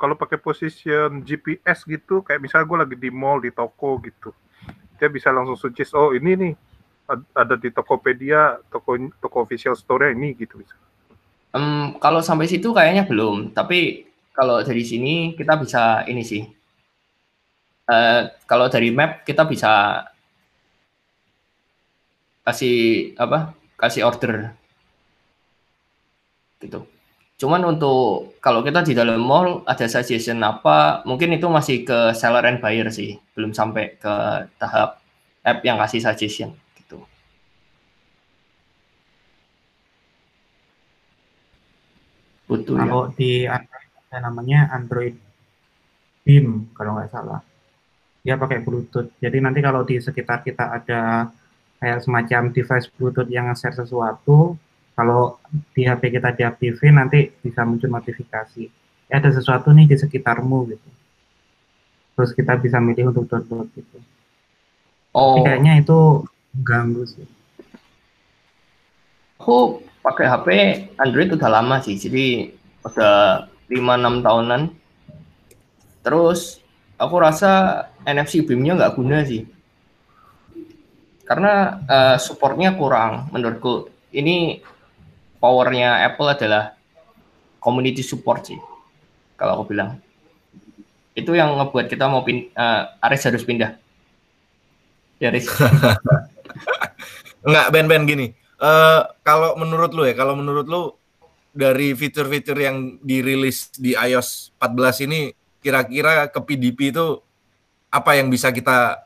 kalau 0.01 0.15
pakai 0.15 0.39
position 0.39 1.21
GPS 1.27 1.83
gitu 1.85 2.23
kayak 2.25 2.39
misalnya 2.41 2.65
gue 2.69 2.77
lagi 2.87 2.95
di 2.95 3.09
mall 3.11 3.37
di 3.43 3.51
toko 3.51 3.99
gitu 4.01 4.31
dia 4.99 5.09
bisa 5.11 5.29
langsung 5.35 5.57
suggest 5.59 5.91
oh 5.95 6.11
ini 6.15 6.31
nih 6.35 6.53
ad- 7.11 7.29
ada 7.35 7.55
di 7.59 7.69
Tokopedia 7.71 8.59
toko 8.71 8.95
toko 9.23 9.37
official 9.45 9.75
store 9.77 10.15
ini 10.15 10.33
gitu 10.39 10.59
Em, 11.55 11.97
kalau 12.03 12.21
sampai 12.21 12.45
situ 12.45 12.69
kayaknya 12.77 13.03
belum, 13.09 13.57
tapi 13.57 14.05
kalau 14.37 14.61
dari 14.61 14.83
sini 14.85 15.33
kita 15.33 15.57
bisa 15.57 16.05
ini 16.05 16.21
sih. 16.21 16.43
Eh, 17.89 18.21
kalau 18.49 18.67
dari 18.73 18.89
map 18.97 19.25
kita 19.27 19.43
bisa 19.49 19.71
kasih 22.45 22.75
apa? 23.23 23.39
Kasih 23.79 24.03
order 24.09 24.51
gitu. 26.59 26.98
Cuman 27.39 27.63
untuk 27.63 28.35
kalau 28.43 28.59
kita 28.59 28.83
di 28.83 28.91
dalam 28.91 29.23
mall 29.23 29.63
ada 29.63 29.87
suggestion 29.87 30.43
apa, 30.43 31.07
mungkin 31.07 31.31
itu 31.31 31.47
masih 31.47 31.87
ke 31.87 32.11
seller 32.11 32.43
and 32.43 32.59
buyer 32.59 32.91
sih, 32.91 33.15
belum 33.31 33.55
sampai 33.55 33.95
ke 33.95 34.13
tahap 34.59 34.99
app 35.47 35.63
yang 35.63 35.79
kasih 35.79 36.03
suggestion 36.03 36.51
gitu. 36.75 36.99
Butuh 42.51 42.75
ya. 42.75 42.83
Kalau 42.83 43.03
di 43.15 43.31
Android 43.47 43.87
ada 43.87 44.17
namanya 44.19 44.59
Android 44.75 45.15
Beam 46.27 46.67
kalau 46.75 46.99
nggak 46.99 47.07
salah. 47.07 47.39
Dia 48.19 48.35
pakai 48.35 48.59
Bluetooth. 48.59 49.15
Jadi 49.23 49.39
nanti 49.39 49.63
kalau 49.63 49.87
di 49.87 49.95
sekitar 49.95 50.43
kita 50.43 50.75
ada 50.75 51.31
kayak 51.79 52.03
semacam 52.03 52.51
device 52.51 52.91
Bluetooth 52.99 53.31
yang 53.31 53.47
nge-share 53.47 53.79
sesuatu, 53.79 54.59
kalau 54.99 55.39
di 55.71 55.87
HP 55.87 56.11
kita 56.11 56.35
diaktifin 56.35 56.99
nanti 56.99 57.31
bisa 57.39 57.63
muncul 57.63 57.87
notifikasi. 57.87 58.67
Ya, 59.07 59.23
ada 59.23 59.31
sesuatu 59.31 59.71
nih 59.71 59.87
di 59.87 59.95
sekitarmu 59.95 60.67
gitu. 60.75 60.89
Terus 62.19 62.35
kita 62.35 62.59
bisa 62.59 62.83
milih 62.83 63.15
untuk 63.15 63.31
download 63.31 63.71
gitu. 63.79 63.95
Oh. 65.15 65.39
Tapi 65.39 65.47
kayaknya 65.47 65.79
itu 65.79 66.27
ganggu 66.51 67.07
sih. 67.07 67.23
Aku 69.39 69.79
pakai 70.03 70.27
HP 70.27 70.47
Android 70.99 71.31
udah 71.31 71.47
lama 71.47 71.79
sih, 71.79 71.95
jadi 71.95 72.51
udah 72.83 73.47
5-6 73.71 74.19
tahunan. 74.27 74.61
Terus 76.03 76.59
aku 76.99 77.15
rasa 77.23 77.87
NFC 78.03 78.43
beam-nya 78.43 78.75
nggak 78.75 78.99
guna 78.99 79.23
sih. 79.23 79.47
Karena 81.23 81.79
eh, 81.87 82.17
supportnya 82.19 82.75
kurang 82.75 83.31
menurutku. 83.31 83.87
Ini 84.11 84.59
powernya 85.39 86.05
Apple 86.05 86.29
adalah 86.29 86.75
community 87.63 88.03
support 88.03 88.47
sih. 88.47 88.59
Kalau 89.39 89.59
aku 89.59 89.75
bilang. 89.75 89.99
Itu 91.15 91.35
yang 91.35 91.55
ngebuat 91.59 91.91
kita 91.91 92.07
mau 92.07 92.23
pin 92.23 92.47
eh, 92.51 92.83
Aris 93.03 93.27
harus 93.27 93.43
pindah. 93.43 93.75
Ya, 95.19 95.31
Aris. 95.31 95.51
Enggak, 97.47 97.67
Ben-Ben 97.71 98.03
gini. 98.07 98.27
Eh 98.59 99.01
kalau 99.23 99.55
menurut 99.55 99.91
lu 99.95 100.03
ya, 100.07 100.15
kalau 100.15 100.35
menurut 100.35 100.67
lu 100.67 100.81
dari 101.55 101.95
fitur-fitur 101.95 102.55
yang 102.59 102.99
dirilis 103.03 103.73
di 103.75 103.95
iOS 103.97 104.53
14 104.61 105.07
ini 105.09 105.19
kira-kira 105.59 106.31
ke 106.31 106.39
PDP 106.39 106.95
itu 106.95 107.19
apa 107.89 108.15
yang 108.15 108.29
bisa 108.31 108.53
kita 108.53 109.03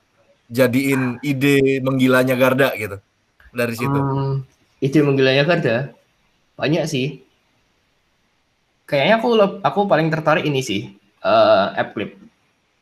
jadiin 0.52 1.18
ide 1.24 1.82
menggilanya 1.82 2.36
Garda 2.38 2.76
gitu 2.78 3.00
dari 3.56 3.74
situ? 3.74 3.96
Hmm, 3.96 4.44
ide 4.84 5.00
menggilanya 5.02 5.44
Garda 5.48 5.96
banyak 6.64 6.84
sih. 6.88 7.20
Kayaknya 8.88 9.16
aku 9.20 9.30
aku 9.60 9.80
paling 9.92 10.08
tertarik 10.08 10.48
ini 10.48 10.64
sih 10.64 10.82
eh, 11.20 11.66
app 11.76 11.92
clip. 11.92 12.16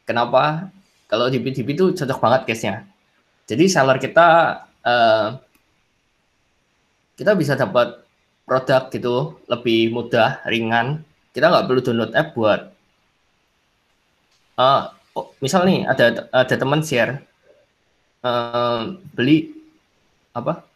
Kenapa? 0.06 0.70
Kalau 1.10 1.26
di 1.34 1.42
PDP 1.42 1.74
itu 1.74 1.86
cocok 1.98 2.20
banget 2.22 2.42
case-nya. 2.46 2.86
Jadi 3.50 3.66
seller 3.66 3.98
kita 3.98 4.28
eh, 4.86 5.28
kita 7.18 7.34
bisa 7.34 7.58
dapat 7.58 8.06
produk 8.46 8.86
gitu 8.94 9.42
lebih 9.50 9.90
mudah, 9.90 10.46
ringan. 10.46 11.02
Kita 11.34 11.50
nggak 11.50 11.66
perlu 11.66 11.82
download 11.82 12.14
app 12.14 12.38
buat 12.38 12.62
eh, 14.62 14.82
oh, 15.18 15.28
misal 15.42 15.66
nih 15.66 15.90
ada 15.90 16.30
ada 16.30 16.56
teman 16.56 16.82
share 16.86 17.26
eh, 18.22 18.82
beli 19.18 19.38
apa 20.38 20.71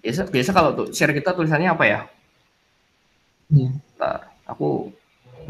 biasa 0.00 0.32
biasa 0.32 0.50
kalau 0.56 0.70
tuh 0.72 0.86
share 0.96 1.12
kita 1.12 1.36
tulisannya 1.36 1.70
apa 1.70 1.84
ya 1.86 2.00
Iya. 3.50 3.70
Bentar, 3.74 4.30
aku 4.46 4.94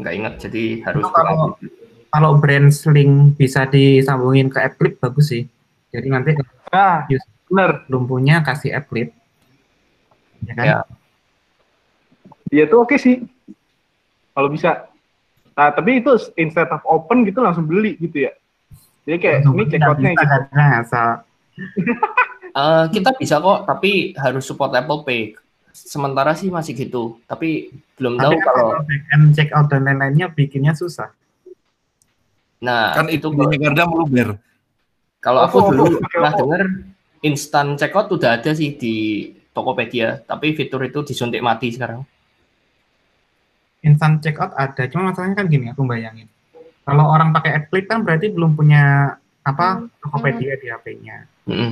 nggak 0.01 0.13
ingat 0.17 0.33
jadi 0.41 0.63
harus 0.89 1.05
Itu 1.05 1.13
kalau 1.13 1.37
kalau 2.11 2.31
brand 2.41 2.73
Sling 2.73 3.37
bisa 3.37 3.69
disambungin 3.69 4.51
ke 4.51 4.59
app 4.59 4.75
clip 4.75 4.99
bagus 4.99 5.31
sih. 5.31 5.45
Jadi 5.93 6.07
nanti 6.09 6.35
ah, 6.73 7.05
benar 7.47 7.85
belum 7.87 8.09
punya 8.09 8.41
kasih 8.43 8.75
app 8.75 8.89
clip. 8.89 9.13
Ya 10.43 10.53
kan? 10.57 10.65
Ya. 10.65 10.79
dia 12.51 12.67
tuh 12.67 12.83
oke 12.83 12.99
sih 12.99 13.23
kalau 14.35 14.51
bisa 14.51 14.91
nah 15.55 15.71
tapi 15.71 16.03
itu 16.03 16.11
instead 16.35 16.67
of 16.67 16.83
open 16.83 17.23
gitu 17.23 17.39
langsung 17.39 17.63
beli 17.63 17.95
gitu 17.95 18.27
ya 18.27 18.35
jadi 19.07 19.17
kayak 19.23 19.37
ini 19.47 19.63
check 19.71 19.87
outnya 19.87 20.11
Bisa 20.11 20.19
gitu 20.19 20.27
karena 20.27 20.65
asal 20.83 21.09
Eh, 22.51 22.85
kita 22.91 23.15
bisa 23.15 23.39
kok 23.39 23.63
tapi 23.63 24.11
harus 24.19 24.43
support 24.43 24.75
Apple 24.75 25.07
Pay 25.07 25.39
sementara 25.71 26.35
sih 26.35 26.51
masih 26.51 26.75
gitu 26.75 27.15
tapi 27.23 27.71
belum 27.95 28.19
tahu 28.19 28.27
Tapi 28.27 28.43
kan 28.43 28.47
kalau 28.51 28.67
kalau 28.75 28.83
back 28.83 29.03
end 29.15 29.25
check 29.31 29.49
out 29.55 29.71
dan 29.71 29.87
lain-lainnya 29.87 30.27
bikinnya 30.27 30.75
susah. 30.75 31.15
nah 32.59 32.91
Kan 32.91 33.07
itu 33.07 33.31
Garda 33.31 33.87
meluber. 33.87 34.35
kalau 35.23 35.47
aku 35.47 35.57
OVO, 35.63 35.69
dulu 35.71 35.83
pakai 36.03 36.17
pernah 36.19 36.33
OVO. 36.35 36.39
dengar 36.43 36.61
instant 37.23 37.69
checkout 37.79 38.07
udah 38.11 38.35
ada 38.35 38.51
sih 38.51 38.75
di 38.75 38.95
Tokopedia 39.55 40.19
tapi 40.19 40.51
fitur 40.51 40.83
itu 40.83 41.07
disuntik 41.07 41.39
mati 41.39 41.71
sekarang 41.71 42.03
Instant 43.81 44.21
check 44.21 44.37
out 44.37 44.53
ada, 44.53 44.85
cuma 44.93 45.09
masalahnya 45.09 45.41
kan 45.41 45.49
gini, 45.49 45.73
aku 45.73 45.81
bayangin. 45.89 46.29
Kalau 46.85 47.01
orang 47.09 47.33
pakai 47.33 47.65
clip 47.65 47.89
kan 47.89 48.05
berarti 48.05 48.29
belum 48.29 48.53
punya 48.53 49.17
apa 49.41 49.89
Tokopedia 49.97 50.53
di 50.61 50.69
HP-nya. 50.69 51.25
Mm-mm. 51.49 51.71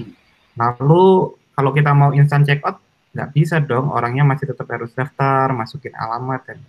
Lalu 0.60 1.34
kalau 1.56 1.72
kita 1.72 1.92
mau 1.96 2.12
instant 2.12 2.44
check 2.44 2.60
out 2.68 2.84
nggak 3.16 3.32
bisa 3.34 3.64
dong, 3.64 3.90
orangnya 3.90 4.28
masih 4.28 4.52
tetap 4.52 4.68
harus 4.70 4.92
daftar, 4.94 5.50
masukin 5.56 5.96
alamat 5.96 6.44
dan 6.46 6.60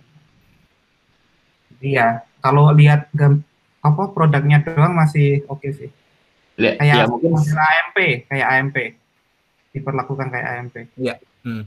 Iya, 1.81 2.21
kalau 2.45 2.69
lihat 2.77 3.09
apa 3.81 4.03
produknya 4.13 4.61
doang 4.61 4.93
masih 4.93 5.41
oke 5.49 5.65
sih. 5.73 5.89
Lihat, 6.61 6.77
Kayak 6.77 6.93
ya 6.93 7.03
mungkin 7.09 7.33
AMP, 7.41 7.97
kayak 8.29 8.47
AMP. 8.53 8.77
Diperlakukan 9.73 10.27
kayak 10.29 10.47
AMP. 10.57 10.75
Iya. 10.97 11.15
Hmm. 11.41 11.65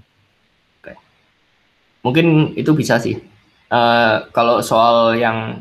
mungkin 2.04 2.52
itu 2.52 2.68
bisa 2.76 3.00
sih 3.00 3.16
Eh, 3.74 4.16
kalau 4.30 4.62
soal 4.62 5.18
yang 5.18 5.58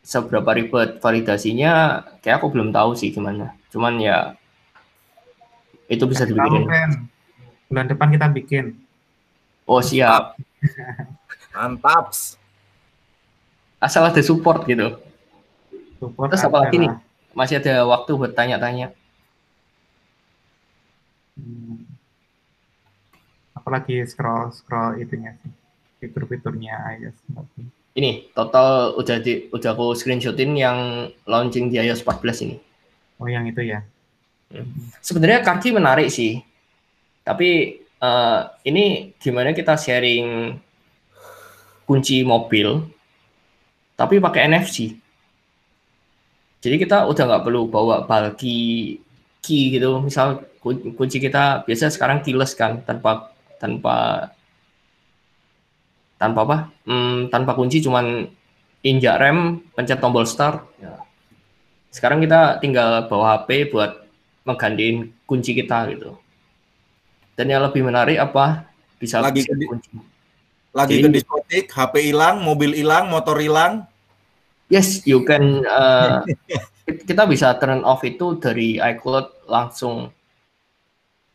seberapa 0.00 0.48
ribet 0.56 0.96
validasinya 1.04 2.00
kayak 2.24 2.40
aku 2.40 2.48
belum 2.56 2.72
tahu 2.72 2.96
sih 2.96 3.12
gimana 3.12 3.52
cuman 3.68 4.00
ya 4.00 4.32
itu 5.90 6.04
bisa 6.06 6.22
dibikin 6.24 6.64
bulan 7.66 7.86
depan 7.86 8.08
kita 8.14 8.26
bikin. 8.30 8.64
oh 9.66 9.82
siap 9.82 10.38
Mantap. 11.50 12.14
asal 13.82 14.06
ada 14.06 14.22
support 14.22 14.62
gitu 14.70 14.96
Support 16.00 16.32
terus 16.32 16.46
apa 16.46 16.56
ada 16.56 16.62
lagi 16.70 16.76
nih 16.80 16.92
masih 17.34 17.60
ada 17.60 17.84
waktu 17.84 18.10
buat 18.14 18.32
tanya-tanya 18.32 18.94
Hmm. 21.40 21.88
Apalagi 23.56 24.04
scroll 24.04 24.52
scroll 24.52 25.00
itunya 25.00 25.32
sih, 25.40 25.48
fitur-fiturnya 26.00 27.00
iOS. 27.00 27.16
ini 27.96 28.28
total 28.36 28.92
udah 29.00 29.16
di 29.24 29.48
udah 29.48 29.72
aku 29.72 29.96
screenshotin 29.96 30.52
yang 30.52 31.08
launching 31.24 31.72
di 31.72 31.80
iOS 31.80 32.04
14 32.04 32.44
ini 32.44 32.56
Oh 33.16 33.28
yang 33.28 33.44
itu 33.48 33.60
ya. 33.64 33.80
Sebenarnya 35.00 35.40
Karki 35.46 35.70
menarik 35.70 36.10
sih. 36.10 36.42
Tapi 37.22 37.80
eh, 37.80 38.40
ini 38.66 39.14
gimana 39.16 39.54
kita 39.54 39.78
sharing 39.78 40.56
kunci 41.86 42.22
mobil 42.22 42.86
tapi 43.98 44.22
pakai 44.22 44.46
NFC 44.46 44.94
jadi 46.60 46.76
kita 46.76 47.08
udah 47.08 47.24
nggak 47.24 47.44
perlu 47.48 47.72
bawa 47.72 48.04
bulky 48.04 49.00
key 49.40 49.72
gitu. 49.72 50.04
Misal 50.04 50.44
kun- 50.60 50.92
kunci 50.92 51.16
kita 51.16 51.64
biasa 51.64 51.88
sekarang 51.88 52.20
keyless 52.20 52.52
kan 52.52 52.84
tanpa 52.84 53.32
tanpa 53.56 54.28
tanpa 56.20 56.40
apa? 56.44 56.56
Hmm, 56.84 57.32
tanpa 57.32 57.56
kunci 57.56 57.80
cuman 57.80 58.28
injak 58.84 59.16
rem 59.16 59.64
pencet 59.72 60.04
tombol 60.04 60.28
start. 60.28 60.68
Ya. 60.76 61.00
Sekarang 61.88 62.20
kita 62.20 62.60
tinggal 62.60 63.08
bawa 63.08 63.40
HP 63.40 63.72
buat 63.72 64.04
menggantiin 64.44 65.12
kunci 65.28 65.52
kita 65.56 65.88
gitu. 65.92 66.16
Dan 67.36 67.52
yang 67.52 67.64
lebih 67.64 67.84
menarik 67.84 68.20
apa? 68.20 68.68
Bisa 69.00 69.20
Lagi 69.20 69.44
ke 69.44 69.52
kunci. 69.56 69.88
Lagi 70.70 71.00
Jadi- 71.00 71.04
ke 71.04 71.08
diskotik, 71.20 71.64
HP 71.72 72.12
hilang, 72.12 72.44
mobil 72.44 72.76
hilang, 72.76 73.08
motor 73.10 73.36
hilang. 73.40 73.88
Yes, 74.70 75.02
you 75.02 75.26
can. 75.26 75.66
uh, 75.66 76.22
kita 77.08 77.26
bisa 77.26 77.58
turn 77.58 77.82
off 77.82 78.06
itu 78.06 78.38
dari 78.38 78.78
iCloud 78.78 79.50
langsung 79.50 80.14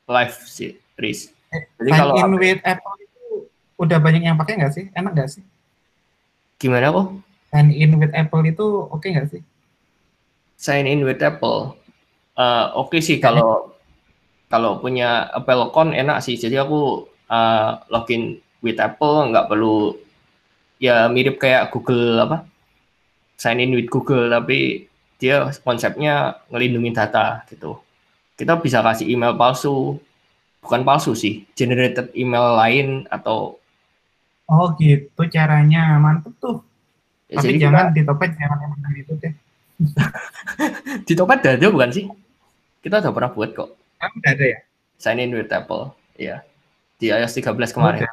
live 0.08 0.38
sih, 0.48 0.80
Riz. 0.96 1.36
Jadi 1.52 1.90
Sign 1.92 2.00
kalau 2.00 2.16
in 2.16 2.32
HP 2.32 2.34
with 2.40 2.62
Apple 2.64 2.96
itu 3.04 3.26
udah 3.76 3.98
banyak 4.00 4.24
yang 4.24 4.40
pakai 4.40 4.56
nggak 4.60 4.74
sih? 4.74 4.86
Enak 4.96 5.12
nggak 5.16 5.32
sih? 5.32 5.44
gimana 6.56 6.88
kok? 6.92 7.08
Sign 7.52 7.70
in 7.72 8.00
with 8.00 8.14
Apple 8.16 8.44
itu 8.48 8.66
oke 8.88 9.06
nggak 9.06 9.28
sih? 9.32 9.42
Sign 10.56 10.88
in 10.88 11.04
with 11.04 11.20
Apple. 11.20 11.76
Uh, 12.36 12.68
Oke 12.76 13.00
sih 13.00 13.18
kalau 13.24 13.72
kalau 14.52 14.78
punya 14.84 15.32
Apple 15.32 15.72
account 15.72 15.96
enak 15.96 16.20
sih. 16.20 16.36
Jadi 16.36 16.60
aku 16.60 17.08
uh, 17.32 17.70
login 17.88 18.38
with 18.60 18.80
Apple 18.80 19.32
nggak 19.32 19.48
perlu 19.48 19.96
ya 20.80 21.08
mirip 21.08 21.40
kayak 21.40 21.72
Google 21.72 22.20
apa? 22.20 22.38
Sign 23.40 23.64
in 23.64 23.76
with 23.76 23.88
Google 23.88 24.28
tapi 24.32 24.88
dia 25.16 25.48
konsepnya 25.64 26.44
ngelindungi 26.52 26.92
data 26.92 27.44
gitu. 27.48 27.80
Kita 28.36 28.60
bisa 28.60 28.84
kasih 28.84 29.08
email 29.08 29.32
palsu, 29.40 29.96
bukan 30.60 30.84
palsu 30.84 31.16
sih, 31.16 31.48
generated 31.56 32.12
email 32.12 32.56
lain 32.60 33.08
atau 33.08 33.56
Oh 34.46 34.76
gitu 34.78 35.26
caranya, 35.32 35.98
mantep 35.98 36.36
tuh. 36.38 36.62
ya, 37.32 37.42
Tapi 37.42 37.48
jadi 37.50 37.58
jangan 37.66 37.86
kita- 37.90 37.96
di 37.98 38.02
topet 38.06 38.30
jangan 38.38 38.58
yang 38.62 38.94
itu 38.94 39.14
deh. 39.18 39.34
di 41.08 41.14
Topet 41.20 41.40
ada 41.44 41.68
bukan 41.68 41.92
sih? 41.92 42.06
Kita 42.86 43.02
udah 43.02 43.14
pernah 43.18 43.32
buat 43.34 43.50
kok. 43.58 43.70
Kan 43.98 44.14
udah 44.22 44.32
ada 44.38 44.46
ya? 44.46 44.60
Sign 45.02 45.18
in 45.18 45.34
with 45.34 45.50
Apple, 45.50 45.98
ya. 46.22 46.46
Di 47.02 47.10
iOS 47.10 47.34
13 47.42 47.74
kemarin. 47.74 48.06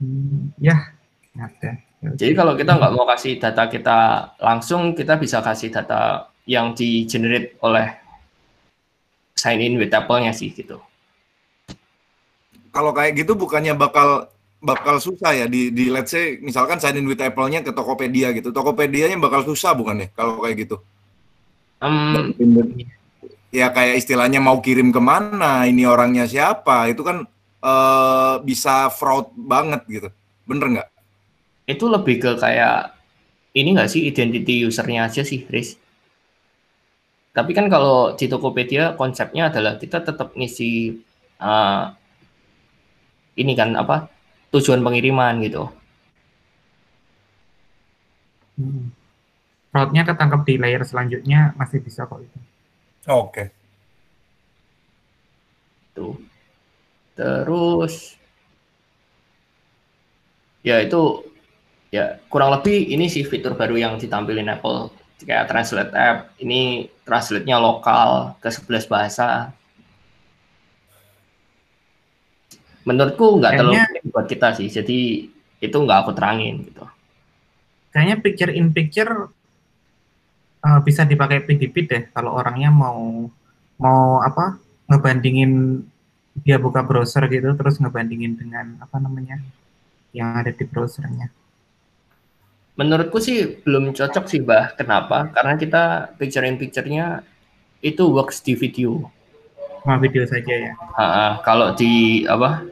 Hmm, 0.00 0.48
ya, 0.56 0.88
ada. 1.36 1.76
Jadi 2.16 2.32
kalau 2.32 2.56
kita 2.56 2.72
nggak 2.72 2.92
mau 2.96 3.04
kasih 3.04 3.36
data 3.36 3.68
kita 3.68 3.98
langsung, 4.40 4.96
kita 4.96 5.20
bisa 5.20 5.44
kasih 5.44 5.68
data 5.68 6.32
yang 6.48 6.72
di 6.72 7.04
generate 7.04 7.60
oleh 7.60 7.92
sign 9.36 9.60
in 9.60 9.76
with 9.76 9.92
Apple-nya 9.92 10.32
sih 10.32 10.48
gitu. 10.48 10.80
Kalau 12.72 12.96
kayak 12.96 13.12
gitu 13.20 13.36
bukannya 13.36 13.76
bakal 13.76 14.32
bakal 14.64 14.96
susah 14.96 15.36
ya 15.36 15.44
di 15.44 15.68
di 15.68 15.92
let's 15.92 16.08
say 16.08 16.40
misalkan 16.40 16.80
sign 16.80 16.96
in 16.96 17.04
with 17.04 17.20
Apple-nya 17.20 17.60
ke 17.60 17.76
Tokopedia 17.76 18.32
gitu. 18.32 18.56
Tokopedia-nya 18.56 19.20
bakal 19.20 19.44
susah 19.44 19.76
bukan 19.76 20.04
ya 20.04 20.08
kalau 20.16 20.40
kayak 20.40 20.64
gitu. 20.64 20.76
Em, 21.84 22.32
Ya 23.54 23.70
kayak 23.70 24.02
istilahnya 24.02 24.42
mau 24.42 24.58
kirim 24.58 24.90
ke 24.90 24.98
mana, 24.98 25.62
ini 25.70 25.86
orangnya 25.86 26.26
siapa, 26.26 26.90
itu 26.90 27.06
kan 27.06 27.22
eh, 27.62 28.34
bisa 28.42 28.90
fraud 28.90 29.30
banget 29.38 29.86
gitu. 29.86 30.08
Bener 30.44 30.66
nggak? 30.74 30.88
itu 31.64 31.84
lebih 31.88 32.16
ke 32.20 32.30
kayak 32.36 32.92
ini 33.56 33.72
nggak 33.76 33.90
sih 33.92 34.04
identity 34.04 34.68
usernya 34.68 35.08
aja 35.08 35.22
sih, 35.24 35.48
Riz. 35.48 35.80
Tapi 37.34 37.50
kan 37.50 37.66
kalau 37.66 38.14
di 38.14 38.30
Tokopedia 38.30 38.94
konsepnya 38.94 39.50
adalah 39.50 39.74
kita 39.80 39.98
tetap 40.04 40.36
ngisi 40.38 40.94
eh, 41.40 41.82
ini 43.40 43.52
kan 43.58 43.74
apa 43.74 44.06
tujuan 44.54 44.84
pengiriman 44.84 45.34
gitu. 45.42 45.66
Hmm. 48.54 48.94
Fraudnya 49.74 50.06
ketangkap 50.06 50.46
di 50.46 50.54
layer 50.62 50.82
selanjutnya 50.86 51.58
masih 51.58 51.82
bisa 51.82 52.06
kok 52.06 52.22
itu. 52.22 52.38
Oke. 53.08 53.52
Tuh. 55.92 56.16
Terus 57.14 58.18
ya 60.64 60.80
itu 60.80 61.22
ya 61.92 62.18
kurang 62.32 62.56
lebih 62.56 62.88
ini 62.90 63.06
sih 63.06 63.22
fitur 63.22 63.54
baru 63.54 63.76
yang 63.76 63.94
ditampilin 64.00 64.48
Apple 64.48 64.88
kayak 65.22 65.48
translate 65.48 65.92
app 65.94 66.36
ini 66.42 66.90
translate-nya 67.06 67.56
lokal 67.60 68.34
ke 68.42 68.48
11 68.50 68.90
bahasa 68.90 69.52
menurutku 72.84 73.40
nggak 73.40 73.52
terlalu 73.56 73.80
buat 74.12 74.26
kita 74.28 74.58
sih 74.58 74.68
jadi 74.68 75.30
itu 75.64 75.76
nggak 75.76 75.98
aku 76.04 76.12
terangin 76.12 76.66
gitu 76.68 76.84
Kayaknya 77.94 78.16
picture 78.26 78.50
in 78.50 78.74
picture 78.74 79.30
uh, 80.64 80.80
bisa 80.80 81.04
dipakai 81.04 81.44
PDP 81.44 81.74
deh 81.84 82.02
kalau 82.16 82.40
orangnya 82.40 82.72
mau 82.72 83.28
mau 83.76 84.24
apa 84.24 84.56
ngebandingin 84.88 85.84
dia 86.40 86.56
buka 86.58 86.82
browser 86.82 87.28
gitu 87.28 87.52
terus 87.54 87.78
ngebandingin 87.78 88.34
dengan 88.34 88.80
apa 88.80 88.96
namanya 88.98 89.38
yang 90.16 90.34
ada 90.34 90.50
di 90.50 90.64
browsernya. 90.66 91.30
menurutku 92.74 93.22
sih 93.22 93.62
belum 93.62 93.94
cocok 93.94 94.26
sih 94.26 94.42
bah 94.42 94.74
kenapa 94.74 95.30
karena 95.30 95.54
kita 95.54 95.82
picture 96.18 96.42
in 96.42 96.58
picture-nya 96.58 97.22
itu 97.78 98.02
works 98.10 98.42
di 98.42 98.58
video 98.58 99.14
Cuma 99.84 100.00
video 100.00 100.24
saja 100.24 100.48
ya. 100.48 100.72
Ah, 100.96 101.44
kalau 101.44 101.76
di 101.76 102.24
apa? 102.24 102.64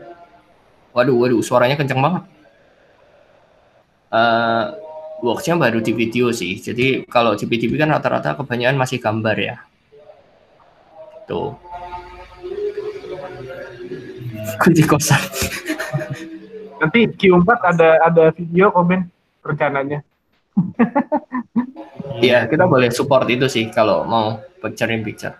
Waduh, 0.96 1.12
waduh, 1.20 1.44
suaranya 1.44 1.76
kenceng 1.76 2.00
banget. 2.00 2.24
Eh, 4.09 4.64
worksnya 5.22 5.54
baru 5.54 5.78
di 5.78 5.94
video 5.94 6.35
sih. 6.35 6.58
Jadi 6.58 7.06
kalau 7.06 7.38
di 7.38 7.46
PDP 7.46 7.78
kan 7.78 7.94
rata-rata 7.94 8.35
kebanyakan 8.35 8.76
masih 8.76 8.98
gambar 8.98 9.37
ya. 9.38 9.56
Tuh. 11.30 11.54
Kunci 14.58 14.82
kosan. 14.82 15.22
Nanti 16.82 17.06
Q4 17.06 17.48
ada 17.62 17.88
ada 18.02 18.24
video 18.35 18.74
komen 18.74 19.06
rencananya. 19.46 20.02
Iya, 22.18 22.44
kita 22.50 22.68
boleh 22.68 22.90
support 22.90 23.24
itu 23.30 23.46
sih 23.48 23.70
kalau 23.70 24.04
mau 24.04 24.42
picture 24.61 24.90
in 24.90 25.06
picture. 25.06 25.32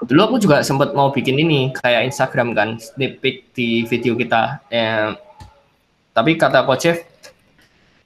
Dulu 0.00 0.20
aku 0.32 0.36
juga 0.40 0.64
sempat 0.64 0.96
mau 0.96 1.12
bikin 1.12 1.36
ini 1.36 1.74
kayak 1.76 2.08
Instagram 2.08 2.56
kan, 2.56 2.80
sneak 2.80 3.20
peek 3.20 3.52
di 3.52 3.84
video 3.84 4.16
kita. 4.16 4.64
Eh, 4.72 5.12
tapi 6.16 6.40
kata 6.40 6.64
Coach 6.64 6.88
Jeff, 6.88 6.98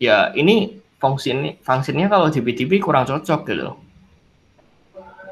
ya 0.04 0.30
ini 0.36 0.84
fungsi 1.00 1.60
fungsinya 1.60 2.08
kalau 2.08 2.32
di 2.32 2.40
PDP 2.40 2.80
kurang 2.80 3.04
cocok 3.04 3.40
gitu. 3.48 3.68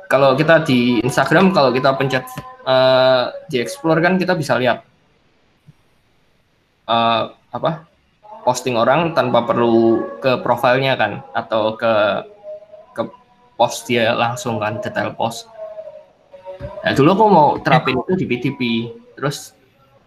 Kalau 0.09 0.37
kita 0.37 0.61
di 0.69 1.01
Instagram, 1.01 1.57
kalau 1.57 1.73
kita 1.73 1.97
pencet 1.97 2.29
eh, 2.69 3.25
di 3.49 3.57
Explore 3.61 4.05
kan 4.05 4.21
kita 4.21 4.37
bisa 4.37 4.61
lihat 4.61 4.85
eh, 6.89 7.23
apa 7.33 7.89
posting 8.45 8.77
orang 8.77 9.17
tanpa 9.17 9.47
perlu 9.47 10.05
ke 10.19 10.43
profilnya 10.45 10.99
kan 10.99 11.23
atau 11.33 11.79
ke 11.79 11.93
ke 12.93 13.03
post 13.57 13.89
dia 13.89 14.13
langsung 14.13 14.61
kan 14.61 14.83
detail 14.85 15.17
post. 15.17 15.49
Nah 16.85 16.93
dulu 16.93 17.09
aku 17.17 17.25
mau 17.33 17.49
terapin 17.65 17.97
itu 17.97 18.13
di 18.19 18.27
PTP, 18.29 18.61
terus 19.17 19.57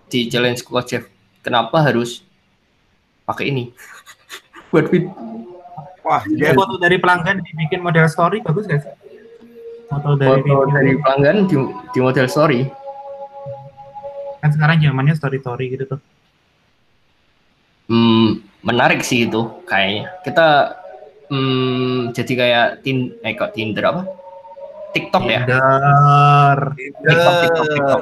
di 0.08 0.30
challenge 0.30 0.62
Coach 0.62 0.94
Jeff, 0.94 1.06
kenapa 1.42 1.82
harus 1.82 2.22
pakai 3.26 3.50
ini 3.50 3.74
buat 4.76 4.92
vid 4.92 5.08
Wah, 6.06 6.22
Jadi 6.22 6.54
foto 6.54 6.78
dari 6.78 7.02
pelanggan 7.02 7.42
dibikin 7.42 7.82
model 7.82 8.06
story 8.06 8.38
bagus 8.46 8.70
gak 8.70 8.86
sih? 8.86 8.94
Foto 9.90 10.14
dari 10.14 10.38
foto 10.46 10.70
video. 10.70 10.70
dari 10.70 10.92
pelanggan 11.02 11.50
di, 11.50 11.58
di 11.66 12.00
model 12.00 12.28
story. 12.30 12.62
Kan 14.38 14.54
sekarang 14.54 14.86
zamannya 14.86 15.18
story 15.18 15.42
story 15.42 15.74
gitu 15.74 15.98
tuh. 15.98 16.00
Hmm, 17.90 18.46
menarik 18.62 19.02
sih 19.02 19.26
itu 19.26 19.50
kayaknya. 19.66 20.14
Kita 20.22 20.48
hmm, 21.34 22.14
jadi 22.14 22.34
kayak 22.38 22.68
tin 22.86 23.18
eh 23.26 23.34
kok 23.34 23.58
Tinder 23.58 23.90
apa? 23.90 24.02
TikTok 24.94 25.26
ya? 25.26 25.42
Tinder. 25.42 26.58
TikTok, 26.78 27.36
TikTok, 27.50 27.66
TikTok. 27.74 28.02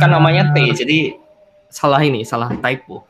Kan 0.00 0.08
namanya 0.08 0.56
T, 0.56 0.72
jadi 0.72 1.20
salah 1.68 2.00
ini, 2.00 2.24
salah 2.24 2.48
typo. 2.48 3.04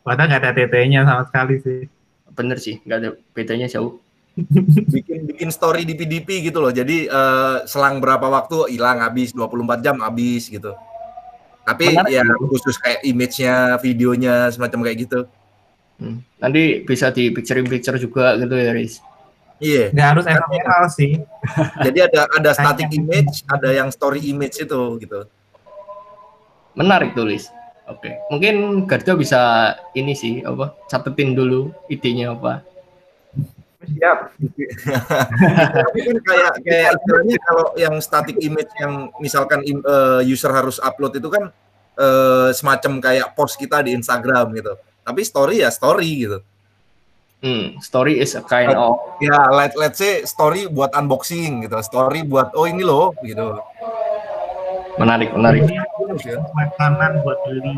Padahal 0.00 0.28
nggak 0.32 0.40
ada 0.40 0.52
TT-nya 0.56 1.04
sama 1.04 1.28
sekali 1.28 1.60
sih. 1.60 1.97
Bener 2.38 2.58
sih, 2.62 2.78
nggak 2.86 2.98
ada 3.02 3.10
bedanya 3.34 3.66
jauh. 3.66 3.98
bikin 4.94 5.26
bikin 5.26 5.50
story 5.50 5.82
di 5.82 5.98
PDP 5.98 6.46
gitu 6.46 6.62
loh. 6.62 6.70
Jadi 6.70 7.10
eh, 7.10 7.56
selang 7.66 7.98
berapa 7.98 8.22
waktu 8.30 8.78
hilang 8.78 9.02
habis 9.02 9.34
24 9.34 9.82
jam 9.82 9.98
habis 9.98 10.46
gitu. 10.46 10.78
Tapi 11.66 11.90
Menarik 11.90 12.14
ya 12.14 12.24
khusus 12.38 12.78
kayak 12.78 13.02
image-nya, 13.02 13.76
videonya 13.82 14.48
semacam 14.54 14.86
kayak 14.86 14.98
gitu. 15.04 15.20
Hmm. 15.98 16.22
Nanti 16.38 16.86
bisa 16.86 17.10
di 17.10 17.34
picture 17.34 17.58
in 17.58 17.66
picture 17.66 17.98
juga 17.98 18.38
gitu 18.38 18.54
ya, 18.54 18.70
Riz. 18.70 19.02
Iya. 19.58 19.90
Nggak 19.90 20.08
harus 20.14 20.24
ephemeral 20.30 20.84
sih. 20.94 21.12
Jadi 21.86 21.98
ada 21.98 22.30
ada 22.30 22.50
static 22.54 22.88
image, 22.94 23.42
ada 23.50 23.74
yang 23.74 23.90
story 23.90 24.22
image 24.30 24.62
itu 24.62 24.80
gitu. 25.02 25.26
Menarik 26.78 27.18
tuh, 27.18 27.26
Oke, 27.88 28.20
mungkin 28.28 28.84
Garda 28.84 29.16
bisa 29.16 29.40
ini 29.96 30.12
sih 30.12 30.44
apa 30.44 30.76
catetin 30.92 31.32
dulu 31.32 31.72
idenya 31.88 32.36
apa. 32.36 32.60
Siap. 33.80 34.18
Tapi 35.88 35.98
kan 36.04 36.16
kayak 36.20 36.52
kayak 36.60 36.90
istilahnya 37.00 37.36
kalau 37.40 37.66
yang 37.80 37.96
static 38.04 38.36
image 38.44 38.68
yang 38.76 39.08
misalkan 39.16 39.64
eh, 39.64 40.20
user 40.28 40.52
harus 40.52 40.76
upload 40.84 41.16
itu 41.16 41.32
kan 41.32 41.48
eh, 41.96 42.50
semacam 42.52 43.00
kayak 43.00 43.32
post 43.32 43.56
kita 43.56 43.80
di 43.80 43.96
Instagram 43.96 44.52
gitu. 44.52 44.76
Tapi 45.00 45.20
story 45.24 45.64
ya 45.64 45.72
story 45.72 46.28
gitu. 46.28 46.38
Hmm, 47.38 47.78
story 47.78 48.18
is 48.18 48.34
a 48.34 48.42
kind 48.42 48.74
of 48.74 48.98
Ya, 49.22 49.46
let 49.54 49.78
let's 49.78 50.02
say 50.02 50.26
story 50.26 50.66
buat 50.66 50.90
unboxing 50.90 51.70
gitu, 51.70 51.78
story 51.86 52.26
buat 52.26 52.50
oh 52.58 52.66
ini 52.66 52.82
loh 52.82 53.14
gitu. 53.22 53.62
Menarik, 54.98 55.30
menarik. 55.32 55.62
Swipe 56.18 56.74
kanan 56.76 57.22
buat 57.22 57.38
beli. 57.46 57.74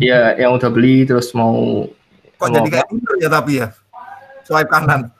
Ya, 0.00 0.34
yang 0.40 0.56
udah 0.56 0.70
beli 0.72 1.04
terus 1.04 1.30
mau 1.36 1.84
Kok 2.40 2.48
mau 2.48 2.56
jadi 2.56 2.68
kayak 2.72 2.86
Tinder 2.88 3.14
ya 3.20 3.28
tapi 3.28 3.52
ya. 3.60 3.68
Swipe 4.48 4.70
kanan. 4.72 5.12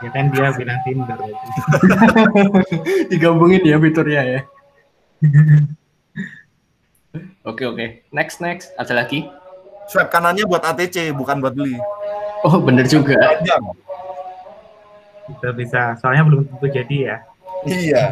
Ya 0.00 0.08
kan 0.14 0.24
dia 0.32 0.48
bilang 0.54 0.80
Tinder. 0.86 1.18
digabungin 3.10 3.66
ya 3.66 3.76
fiturnya 3.82 4.22
ya. 4.24 4.40
Oke 7.40 7.64
oke. 7.66 8.06
Next 8.14 8.38
next. 8.38 8.70
Ada 8.76 8.94
lagi? 8.94 9.26
Swipe 9.90 10.12
kanannya 10.12 10.46
buat 10.46 10.62
ATC 10.62 11.10
bukan 11.16 11.42
buat 11.42 11.56
beli. 11.56 11.74
Oh 12.46 12.62
bener 12.62 12.86
juga. 12.86 13.16
Bisa 15.26 15.48
bisa. 15.56 15.82
Soalnya 15.98 16.22
belum 16.30 16.46
tentu 16.46 16.66
jadi 16.70 16.96
ya. 17.00 17.16
Iya. 17.66 18.04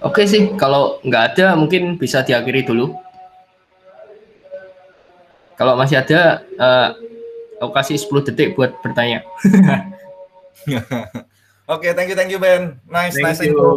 Oke 0.00 0.24
sih. 0.24 0.52
Kalau 0.56 1.00
nggak 1.04 1.24
ada 1.36 1.56
mungkin 1.56 1.96
bisa 2.00 2.24
diakhiri 2.24 2.64
dulu. 2.64 2.96
Kalau 5.60 5.76
masih 5.76 6.00
ada, 6.00 6.40
eh, 6.40 6.88
aku 7.60 7.72
kasih 7.76 8.00
10 8.00 8.24
detik 8.32 8.56
buat 8.56 8.80
bertanya. 8.80 9.20
Oke, 11.70 11.92
thank 11.94 12.08
you 12.10 12.16
thank 12.16 12.32
you 12.32 12.40
Ben. 12.40 12.80
Nice 12.88 13.14
Thank 13.14 13.26
nice 13.28 13.40
you. 13.44 13.52
info. 13.52 13.68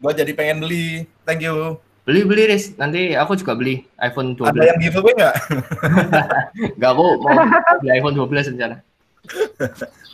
Gua 0.00 0.16
jadi 0.16 0.32
pengen 0.32 0.64
beli. 0.64 1.04
Thank 1.28 1.44
you. 1.44 1.76
Beli 2.08 2.24
beli 2.24 2.48
Riz. 2.48 2.72
Nanti 2.80 3.12
aku 3.12 3.36
juga 3.36 3.52
beli 3.52 3.84
iPhone 4.00 4.32
12. 4.32 4.50
Ada 4.50 4.64
yang 4.74 4.80
giveaway 4.80 5.12
nggak? 5.12 5.36
Nggak 6.80 6.90
aku 6.90 7.06
mau 7.20 7.36
beli 7.84 7.90
iPhone 7.92 8.16
12 8.16 8.56
rencana. 8.56 8.76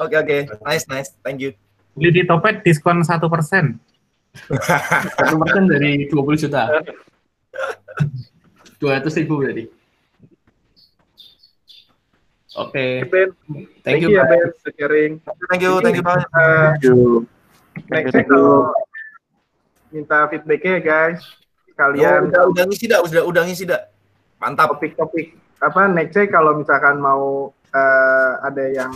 Oke 0.02 0.14
oke. 0.18 0.38
Nice 0.66 0.84
nice. 0.90 1.10
Thank 1.22 1.40
you. 1.40 1.50
Beli 1.96 2.10
di 2.12 2.22
Topet 2.28 2.60
diskon 2.60 3.00
satu 3.00 3.32
persen. 3.32 3.80
Satu 5.16 5.34
persen 5.40 5.64
dari 5.64 6.04
20 6.12 6.42
juta. 6.44 6.84
200 8.76 9.18
ribu 9.24 9.40
berarti. 9.40 9.64
Oke. 12.56 12.84
Ben. 13.08 13.28
Thank 13.84 14.04
you, 14.04 14.12
ya. 14.12 14.28
Ben 14.28 14.52
sharing. 14.76 15.12
Thank 15.48 15.62
you 15.64 15.72
thank 15.80 15.96
you 15.96 16.04
banget. 16.04 16.28
Uh, 16.36 17.24
Nextnya 17.92 18.24
kalau 18.24 18.72
minta 19.92 20.18
feedbacknya 20.32 20.72
ya 20.76 20.80
guys, 20.80 21.20
kalian 21.76 22.32
udah 22.32 22.42
udah 22.48 22.64
ngisi 22.68 22.86
dah, 22.88 23.00
udah 23.04 23.22
udah 23.28 23.42
ngisi 23.44 23.64
dah. 23.68 23.84
Mantap. 24.40 24.76
topik-topik 24.76 25.36
apa 25.56 25.88
nextnya 25.88 26.28
kalau 26.28 26.52
misalkan 26.60 27.00
mau 27.00 27.52
eh, 27.76 28.32
ada 28.42 28.64
yang 28.66 28.92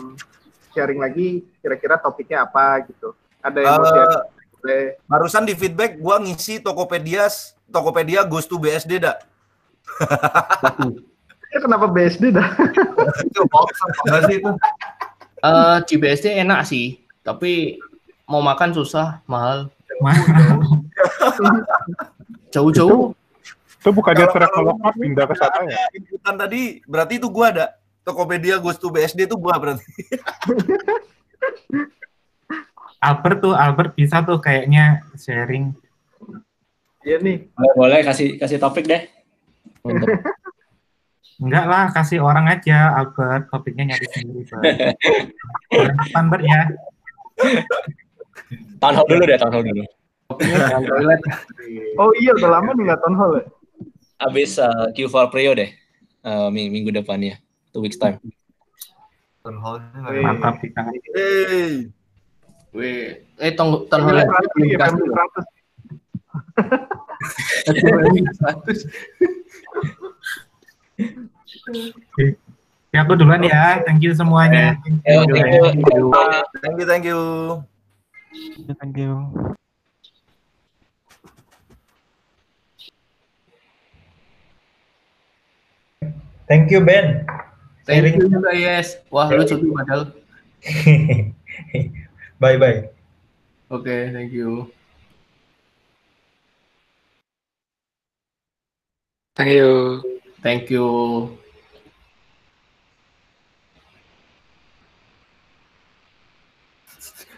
sharing 0.72 0.96
lagi, 0.96 1.44
kira-kira 1.60 1.96
topiknya 1.96 2.42
apa 2.42 2.80
gitu. 2.88 3.12
Ada 3.40 3.58
yang 3.58 3.72
mau 3.76 3.84
Eh, 3.84 3.92
share? 3.92 4.16
Barusan 5.04 5.44
di 5.44 5.52
feedback 5.52 5.96
gua 5.96 6.16
ngisi 6.16 6.60
Tokopedia 6.60 7.28
Tokopedia 7.66 8.24
goes 8.24 8.44
to 8.44 8.56
BSD 8.56 8.96
dah. 8.98 9.16
Ya, 11.50 11.58
kenapa 11.58 11.90
BSD 11.90 12.30
dah? 12.30 12.46
Itu 13.26 13.42
itu? 14.30 14.50
Eh, 15.42 15.76
di 15.82 15.94
BSD 15.98 16.38
enak 16.38 16.62
sih, 16.62 17.02
tapi 17.26 17.74
mau 18.22 18.38
makan 18.38 18.70
susah, 18.70 19.18
mahal. 19.26 19.66
Jauh-jauh. 22.54 23.18
Itu 23.82 23.90
bukannya 23.90 24.30
Kalau- 24.30 24.36
travel 24.36 24.64
kalau- 24.78 24.94
pindah 24.94 25.26
ke 25.26 25.34
sana 25.34 25.58
ya? 25.66 25.74
Inputan 25.90 26.34
tadi 26.38 26.86
berarti 26.86 27.18
itu 27.18 27.26
gua 27.26 27.50
ada. 27.50 27.66
Tokopedia 28.10 28.58
goes 28.58 28.74
to 28.76 28.90
BSD 28.90 29.30
itu 29.30 29.38
gua 29.38 29.54
berarti. 29.62 29.86
Albert 33.00 33.38
tuh 33.40 33.54
Albert 33.56 33.96
bisa 33.96 34.20
tuh 34.20 34.36
kayaknya 34.42 35.00
sharing. 35.16 35.72
Iya 37.00 37.16
nih. 37.22 37.48
Boleh, 37.56 37.72
boleh 37.78 38.00
kasih 38.04 38.36
kasih 38.36 38.60
topik 38.60 38.84
deh. 38.84 39.08
Enggak 41.40 41.64
lah, 41.64 41.88
kasih 41.88 42.20
orang 42.20 42.52
aja 42.52 42.92
Albert 43.00 43.48
topiknya 43.48 43.94
nyari 43.96 44.06
sendiri. 44.12 44.44
Bert. 44.44 45.00
Bulan 45.72 45.94
depan 45.96 46.24
Bert 46.28 46.44
ya. 46.44 46.60
town 48.76 48.94
hall 49.00 49.08
dulu 49.08 49.22
deh, 49.24 49.38
town 49.40 49.52
hall 49.56 49.64
dulu. 49.64 49.84
Oh 51.96 52.12
iya, 52.20 52.36
udah 52.36 52.50
lama 52.60 52.70
nih 52.76 52.84
nggak 52.92 53.00
town 53.00 53.16
hall 53.16 53.32
ya. 53.40 53.44
Abis 54.20 54.60
uh, 54.60 54.92
Q4 54.92 55.32
Prio 55.32 55.56
deh. 55.56 55.72
Uh, 56.20 56.52
ming- 56.52 56.68
minggu 56.68 56.92
depannya. 56.92 57.40
Two 57.70 57.86
weeks 57.86 57.94
time. 57.96 58.18
Mantap 59.46 60.58
kita. 60.58 60.90
Hey. 61.14 61.86
Weh, 62.70 63.18
eh. 63.38 63.50
Iya, 63.50 63.58
family 63.58 64.22
100. 68.26 68.86
Ya 72.90 73.06
aku 73.06 73.14
duluan 73.14 73.38
ya. 73.42 73.82
Thank 73.86 74.02
you 74.02 74.14
semuanya. 74.14 74.74
Thank 74.82 75.02
Yo, 75.06 75.22
thank 75.30 75.86
you. 75.86 76.10
Thank 76.58 76.78
you 76.78 76.86
thank 76.86 77.04
you. 77.06 77.62
Thank 78.78 78.96
you. 78.98 79.30
Thank 86.50 86.74
you 86.74 86.82
Ben. 86.82 87.22
Thank 87.90 88.22
you 88.22 88.30
juga 88.30 88.54
yes. 88.54 89.02
Wah 89.10 89.26
lucu 89.34 89.58
tuh 89.58 89.74
padahal. 89.74 90.02
bye 92.42 92.54
bye. 92.54 92.86
Oke, 93.70 94.14
thank 94.14 94.30
you. 94.30 94.70
Thank 99.34 99.50
you. 99.56 99.70
Thank 100.42 100.70
you. 100.70 100.86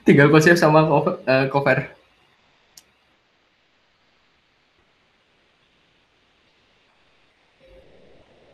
Tinggal 0.02 0.28
konsep 0.34 0.58
sama 0.58 0.82
cover. 0.84 1.14
eh, 1.24 1.46
cover. 1.48 2.01